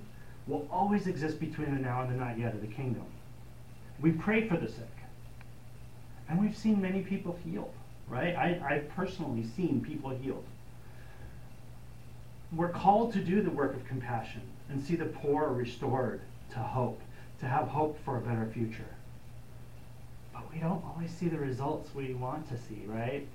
will 0.48 0.68
always 0.72 1.08
exist 1.08 1.40
between 1.40 1.74
the 1.74 1.82
now 1.82 2.02
and 2.02 2.12
the 2.12 2.16
not 2.16 2.38
yet 2.38 2.54
of 2.54 2.62
the 2.62 2.68
kingdom. 2.68 3.06
We 4.02 4.12
pray 4.12 4.48
for 4.48 4.58
the 4.58 4.68
sick. 4.68 4.90
And 6.30 6.42
we've 6.42 6.58
seen 6.58 6.82
many 6.82 7.02
people 7.02 7.38
healed, 7.44 7.74
right? 8.08 8.36
I, 8.36 8.62
I've 8.68 8.90
personally 8.90 9.46
seen 9.56 9.82
people 9.82 10.10
healed. 10.10 10.46
We're 12.56 12.70
called 12.70 13.14
to 13.14 13.20
do 13.20 13.42
the 13.42 13.50
work 13.50 13.74
of 13.76 13.86
compassion 13.88 14.42
and 14.70 14.82
see 14.82 14.96
the 14.96 15.06
poor 15.06 15.50
restored 15.50 16.22
to 16.52 16.60
hope, 16.60 17.02
to 17.40 17.48
have 17.48 17.68
hope 17.68 17.98
for 18.06 18.18
a 18.18 18.22
better 18.22 18.50
future. 18.54 18.96
But 20.34 20.52
we 20.52 20.60
don't 20.60 20.84
always 20.86 21.12
see 21.12 21.28
the 21.28 21.38
results 21.38 21.94
we 21.96 22.14
want 22.14 22.48
to 22.50 22.58
see, 22.58 22.84
right? 22.86 23.28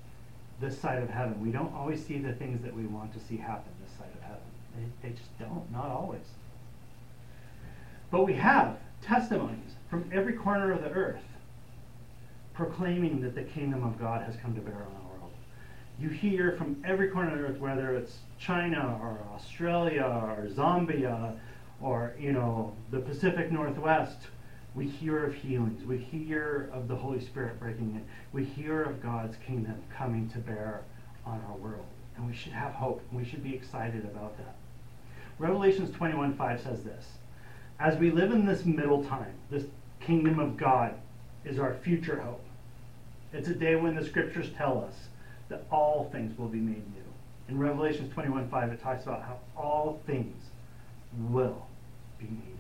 This 0.61 0.79
side 0.79 1.03
of 1.03 1.11
heaven. 1.11 1.41
We 1.41 1.51
don't 1.51 1.75
always 1.75 2.05
see 2.05 2.19
the 2.19 2.33
things 2.33 2.63
that 2.63 2.75
we 2.75 2.87
want 2.87 3.13
to 3.15 3.21
see 3.21 3.37
happen 3.37 3.73
this 3.83 3.97
side 3.99 4.13
of 4.15 4.23
heaven. 4.23 4.39
They, 4.77 5.09
they 5.09 5.15
just 5.15 5.37
don't, 5.39 5.71
not 5.73 5.87
always. 5.87 6.25
But 8.11 8.25
we 8.25 8.35
have 8.35 8.79
testimonies 9.03 9.73
from 9.91 10.11
every 10.13 10.33
corner 10.35 10.73
of 10.73 10.83
the 10.83 10.91
earth 10.91 11.23
proclaiming 12.55 13.21
that 13.21 13.37
the 13.37 13.43
kingdom 13.43 13.85
of 13.85 13.99
God 14.01 14.23
has 14.23 14.35
come 14.37 14.55
to 14.57 14.61
bear 14.61 14.75
on 14.75 14.81
world. 14.81 15.08
You 16.01 16.09
hear 16.09 16.53
from 16.53 16.83
every 16.85 17.09
corner 17.09 17.33
of 17.33 17.39
the 17.39 17.45
earth, 17.47 17.59
whether 17.59 17.97
it's 17.97 18.19
China 18.39 18.99
or 19.03 19.19
Australia 19.35 20.05
or 20.05 20.47
Zambia 20.47 21.37
or 21.81 22.15
you 22.19 22.33
know 22.33 22.75
the 22.91 23.01
Pacific 23.01 23.51
Northwest, 23.51 24.19
we 24.75 24.87
hear 24.87 25.25
of 25.25 25.35
healings. 25.35 25.85
We 25.85 25.99
hear 25.99 26.71
of 26.73 26.87
the 26.87 26.97
Holy 26.97 27.21
Spirit 27.21 27.59
breaking 27.59 27.95
in. 27.97 28.05
We 28.33 28.45
hear 28.45 28.83
of 28.83 29.03
God's 29.03 29.37
kingdom 29.45 29.83
coming 29.97 30.29
to 30.31 30.39
bear 30.39 30.83
on 31.27 31.43
our 31.49 31.57
world. 31.57 31.87
And 32.17 32.27
we 32.27 32.35
should 32.35 32.53
have 32.53 32.73
hope. 32.73 33.03
And 33.11 33.19
We 33.19 33.29
should 33.29 33.43
be 33.43 33.55
excited 33.55 34.05
about 34.05 34.37
that. 34.39 34.55
Revelations 35.39 35.91
21:5 35.91 36.63
says 36.63 36.85
this 36.85 37.19
as 37.81 37.97
we 37.97 38.11
live 38.11 38.33
in 38.33 38.45
this 38.45 38.65
middle 38.65 39.05
time, 39.05 39.35
this 39.51 39.65
kingdom 40.01 40.39
of 40.39 40.57
God 40.57 40.95
is 41.45 41.59
our 41.59 41.75
future 41.75 42.21
hope. 42.21 42.45
It's 43.33 43.49
a 43.49 43.55
day 43.55 43.77
when 43.77 43.95
the 43.95 44.05
scriptures 44.05 44.51
tell 44.57 44.85
us 44.85 45.09
that 45.49 45.65
all 45.71 46.09
things 46.13 46.37
will 46.39 46.49
be 46.49 46.59
made 46.59 46.85
new. 46.95 47.03
In 47.49 47.59
Revelations 47.59 48.13
21 48.13 48.49
5, 48.49 48.73
it 48.73 48.83
talks 48.83 49.05
about 49.05 49.23
how 49.23 49.39
all 49.57 50.01
things 50.07 50.45
will 51.31 51.67
be 52.19 52.27
made 52.27 52.59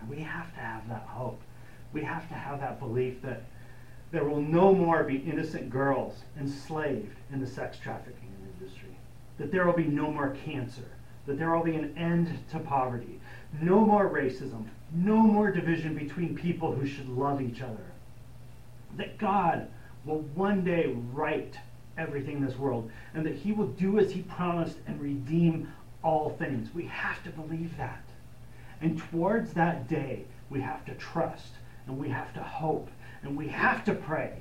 new. 0.00 0.16
we 0.16 0.22
have 0.22 0.52
to 0.54 0.60
have 0.60 0.88
that 0.88 1.02
hope. 1.02 1.40
We 1.92 2.02
have 2.02 2.28
to 2.28 2.34
have 2.34 2.60
that 2.60 2.78
belief 2.78 3.20
that 3.22 3.42
There 4.10 4.24
will 4.24 4.40
no 4.40 4.72
more 4.74 5.04
be 5.04 5.16
innocent 5.16 5.70
girls 5.70 6.22
enslaved 6.38 7.16
in 7.32 7.40
the 7.40 7.46
sex 7.46 7.78
trafficking 7.78 8.32
industry. 8.58 8.96
That 9.38 9.52
there 9.52 9.66
will 9.66 9.74
be 9.74 9.84
no 9.84 10.10
more 10.10 10.36
cancer. 10.44 10.88
That 11.26 11.38
there 11.38 11.54
will 11.54 11.64
be 11.64 11.74
an 11.74 11.96
end 11.96 12.38
to 12.52 12.58
poverty. 12.58 13.20
No 13.60 13.84
more 13.84 14.08
racism. 14.08 14.64
No 14.92 15.16
more 15.16 15.50
division 15.50 15.94
between 15.94 16.34
people 16.34 16.72
who 16.72 16.86
should 16.86 17.08
love 17.08 17.42
each 17.42 17.60
other. 17.60 17.84
That 18.96 19.18
God 19.18 19.68
will 20.08 20.20
one 20.34 20.64
day 20.64 20.96
right 21.12 21.54
everything 21.96 22.38
in 22.38 22.46
this 22.46 22.56
world 22.56 22.90
and 23.14 23.24
that 23.26 23.34
He 23.34 23.52
will 23.52 23.66
do 23.66 23.98
as 23.98 24.10
He 24.10 24.22
promised 24.22 24.78
and 24.86 25.00
redeem 25.00 25.72
all 26.02 26.30
things. 26.30 26.74
We 26.74 26.86
have 26.86 27.22
to 27.24 27.30
believe 27.30 27.76
that. 27.76 28.02
And 28.80 28.98
towards 29.10 29.52
that 29.54 29.88
day, 29.88 30.24
we 30.50 30.60
have 30.60 30.84
to 30.86 30.94
trust 30.94 31.52
and 31.86 31.98
we 31.98 32.08
have 32.08 32.32
to 32.34 32.42
hope 32.42 32.88
and 33.22 33.36
we 33.36 33.48
have 33.48 33.84
to 33.84 33.94
pray 33.94 34.32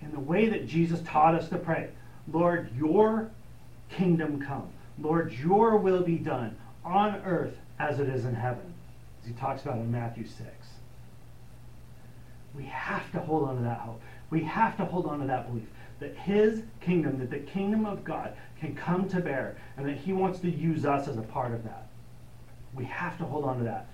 in 0.00 0.12
the 0.12 0.20
way 0.20 0.48
that 0.48 0.66
Jesus 0.66 1.00
taught 1.04 1.34
us 1.34 1.48
to 1.48 1.56
pray. 1.56 1.90
Lord, 2.32 2.70
your 2.76 3.30
kingdom 3.90 4.40
come. 4.40 4.68
Lord, 4.98 5.32
your 5.32 5.76
will 5.76 6.02
be 6.02 6.16
done 6.16 6.56
on 6.84 7.16
earth 7.24 7.56
as 7.78 7.98
it 7.98 8.08
is 8.08 8.24
in 8.24 8.34
heaven. 8.34 8.74
As 9.22 9.28
he 9.28 9.34
talks 9.34 9.62
about 9.62 9.78
in 9.78 9.90
Matthew 9.90 10.26
6. 10.26 10.40
We 12.54 12.64
have 12.64 13.10
to 13.12 13.20
hold 13.20 13.48
on 13.48 13.56
to 13.56 13.62
that 13.62 13.80
hope. 13.80 14.00
We 14.30 14.42
have 14.44 14.76
to 14.78 14.84
hold 14.84 15.06
on 15.06 15.20
to 15.20 15.26
that 15.26 15.48
belief 15.48 15.68
that 16.00 16.16
his 16.16 16.62
kingdom, 16.80 17.18
that 17.18 17.30
the 17.30 17.38
kingdom 17.38 17.86
of 17.86 18.04
God 18.04 18.34
can 18.58 18.74
come 18.74 19.08
to 19.08 19.20
bear, 19.20 19.56
and 19.76 19.86
that 19.88 19.96
he 19.96 20.12
wants 20.12 20.40
to 20.40 20.50
use 20.50 20.84
us 20.84 21.08
as 21.08 21.16
a 21.16 21.22
part 21.22 21.52
of 21.52 21.64
that. 21.64 21.86
We 22.74 22.84
have 22.86 23.16
to 23.18 23.24
hold 23.24 23.44
on 23.44 23.58
to 23.58 23.64
that. 23.64 23.86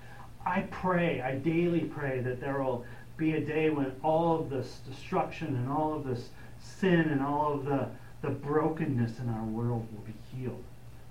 I 0.44 0.62
pray, 0.70 1.20
I 1.20 1.36
daily 1.36 1.80
pray 1.80 2.20
that 2.20 2.40
there 2.40 2.62
will 2.62 2.84
be 3.16 3.34
a 3.34 3.40
day 3.40 3.68
when 3.68 3.92
all 4.02 4.40
of 4.40 4.48
this 4.48 4.80
destruction 4.88 5.48
and 5.48 5.70
all 5.70 5.92
of 5.94 6.04
this 6.04 6.30
sin 6.60 7.00
and 7.00 7.22
all 7.22 7.52
of 7.52 7.66
the, 7.66 7.88
the 8.22 8.30
brokenness 8.30 9.18
in 9.18 9.28
our 9.28 9.44
world 9.44 9.86
will 9.92 10.04
be 10.04 10.14
healed 10.34 10.64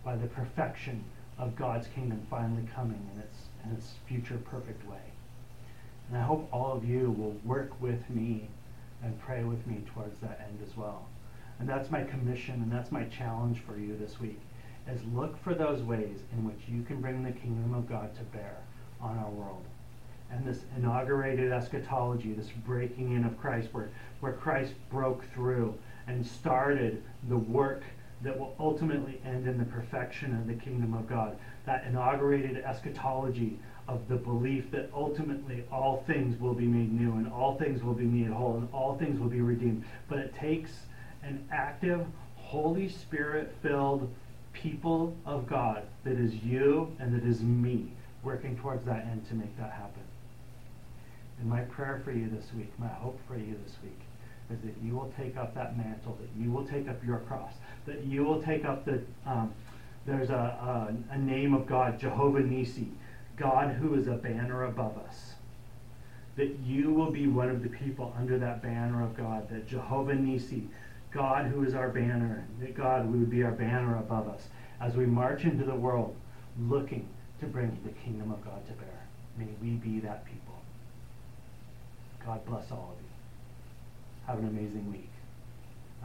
by 0.04 0.16
the 0.16 0.28
perfection 0.28 1.04
of 1.38 1.56
God's 1.56 1.88
kingdom 1.88 2.26
finally 2.30 2.68
coming 2.76 3.08
in 3.14 3.22
its, 3.22 3.38
in 3.64 3.72
its 3.72 3.94
future 4.08 4.38
perfect 4.38 4.88
way. 4.90 4.98
And 6.10 6.18
I 6.18 6.22
hope 6.24 6.50
all 6.52 6.74
of 6.74 6.84
you 6.84 7.12
will 7.12 7.38
work 7.46 7.80
with 7.80 8.10
me 8.10 8.50
and 9.04 9.20
pray 9.22 9.44
with 9.44 9.66
me 9.68 9.82
towards 9.94 10.20
that 10.20 10.42
end 10.48 10.60
as 10.68 10.76
well. 10.76 11.08
And 11.60 11.68
that's 11.68 11.92
my 11.92 12.04
commission 12.04 12.56
and 12.56 12.72
that's 12.72 12.92
my 12.92 13.04
challenge 13.06 13.60
for 13.66 13.78
you 13.78 13.98
this 13.98 14.20
week 14.20 14.40
is 14.88 15.02
look 15.14 15.42
for 15.44 15.54
those 15.54 15.82
ways 15.84 16.20
in 16.32 16.46
which 16.46 16.62
you 16.68 16.82
can 16.84 17.02
bring 17.02 17.24
the 17.24 17.32
kingdom 17.32 17.74
of 17.74 17.88
God 17.88 18.16
to 18.16 18.24
bear 18.24 18.58
on 19.02 19.18
our 19.18 19.30
world. 19.30 19.64
And 20.32 20.46
this 20.46 20.64
inaugurated 20.78 21.52
eschatology, 21.52 22.34
this 22.34 22.50
breaking 22.66 23.14
in 23.14 23.26
of 23.26 23.38
Christ, 23.40 23.70
where, 23.72 23.90
where 24.20 24.34
Christ 24.34 24.74
broke 24.90 25.24
through 25.34 25.76
and 26.08 26.26
started 26.26 27.04
the 27.28 27.38
work 27.38 27.84
that 28.22 28.38
will 28.38 28.56
ultimately 28.60 29.22
end 29.26 29.48
in 29.48 29.58
the 29.58 29.66
perfection 29.66 30.36
of 30.36 30.48
the 30.48 30.54
kingdom 30.54 30.94
of 30.94 31.08
God. 31.08 31.38
That 31.66 31.86
inaugurated 31.86 32.58
eschatology 32.58 33.58
of 33.90 34.08
the 34.08 34.16
belief 34.16 34.70
that 34.70 34.90
ultimately 34.94 35.64
all 35.72 36.04
things 36.06 36.40
will 36.40 36.54
be 36.54 36.66
made 36.66 36.94
new 36.94 37.14
and 37.14 37.32
all 37.32 37.58
things 37.58 37.84
will 37.84 37.94
be 37.94 38.06
made 38.06 38.32
whole 38.32 38.58
and 38.58 38.70
all 38.72 38.96
things 38.98 39.20
will 39.20 39.30
be 39.30 39.42
redeemed. 39.42 39.84
But 40.08 40.20
it 40.20 40.36
takes 40.36 40.72
an 41.24 41.44
active, 41.52 42.06
Holy 42.36 42.88
Spirit 42.88 43.54
filled 43.64 44.14
people 44.54 45.16
of 45.26 45.48
God 45.48 45.84
that 46.04 46.14
is 46.20 46.36
you 46.36 46.96
and 47.00 47.14
that 47.16 47.28
is 47.28 47.42
me 47.42 47.92
working 48.22 48.56
towards 48.58 48.86
that 48.86 49.06
end 49.06 49.28
to 49.30 49.34
make 49.34 49.58
that 49.58 49.72
happen. 49.72 50.04
And 51.40 51.50
my 51.50 51.62
prayer 51.62 52.02
for 52.04 52.12
you 52.12 52.30
this 52.30 52.46
week, 52.56 52.72
my 52.78 52.88
hope 52.88 53.20
for 53.28 53.38
you 53.38 53.56
this 53.66 53.76
week, 53.82 54.00
is 54.52 54.60
that 54.62 54.76
you 54.84 54.96
will 54.96 55.12
take 55.18 55.36
up 55.36 55.56
that 55.56 55.78
mantle, 55.78 56.18
that 56.20 56.42
you 56.42 56.52
will 56.52 56.66
take 56.66 56.88
up 56.88 57.04
your 57.04 57.20
cross, 57.20 57.54
that 57.88 58.04
you 58.04 58.24
will 58.24 58.42
take 58.42 58.66
up 58.66 58.86
the, 58.86 59.02
um, 59.26 59.52
there's 60.06 60.30
a, 60.30 60.34
a, 60.34 61.14
a 61.14 61.18
name 61.18 61.54
of 61.54 61.66
God, 61.66 62.00
Jehovah 62.00 62.42
Nisi, 62.42 62.90
God 63.40 63.74
who 63.76 63.96
is 63.96 64.08
a 64.08 64.14
banner 64.14 64.66
above 64.66 64.98
us. 64.98 65.34
That 66.36 66.58
you 66.64 66.94
will 66.94 67.12
be 67.12 67.28
one 67.28 67.50
of 67.50 67.64
the 67.64 67.70
people 67.70 68.14
under 68.18 68.38
that 68.38 68.62
banner 68.62 69.04
of 69.04 69.16
God, 69.16 69.50
that 69.50 69.68
Jehovah 69.68 70.16
Nisi, 70.16 70.68
God 71.12 71.46
who 71.48 71.64
is 71.64 71.74
our 71.74 71.90
banner, 71.90 72.46
that 72.60 72.76
God 72.76 73.10
would 73.10 73.30
be 73.30 73.44
our 73.44 73.52
banner 73.52 73.98
above 73.98 74.28
us 74.28 74.48
as 74.80 74.96
we 74.96 75.06
march 75.06 75.44
into 75.44 75.66
the 75.66 75.76
world 75.76 76.16
looking 76.60 77.08
to 77.40 77.46
bring 77.46 77.78
the 77.84 77.92
kingdom 77.92 78.32
of 78.32 78.44
God 78.44 78.66
to 78.68 78.74
bear. 78.74 79.08
May 79.38 79.48
we 79.62 79.72
be 79.76 80.00
that 80.02 80.26
people. 80.26 80.62
God 82.26 82.46
bless 82.46 82.72
all 82.72 82.94
of 82.96 83.02
you. 83.02 83.10
Have 84.28 84.40
an 84.40 84.48
amazing 84.48 84.92
week. 84.92 85.10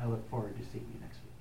I 0.00 0.06
look 0.06 0.28
forward 0.30 0.56
to 0.56 0.64
seeing 0.72 0.86
you. 0.94 1.03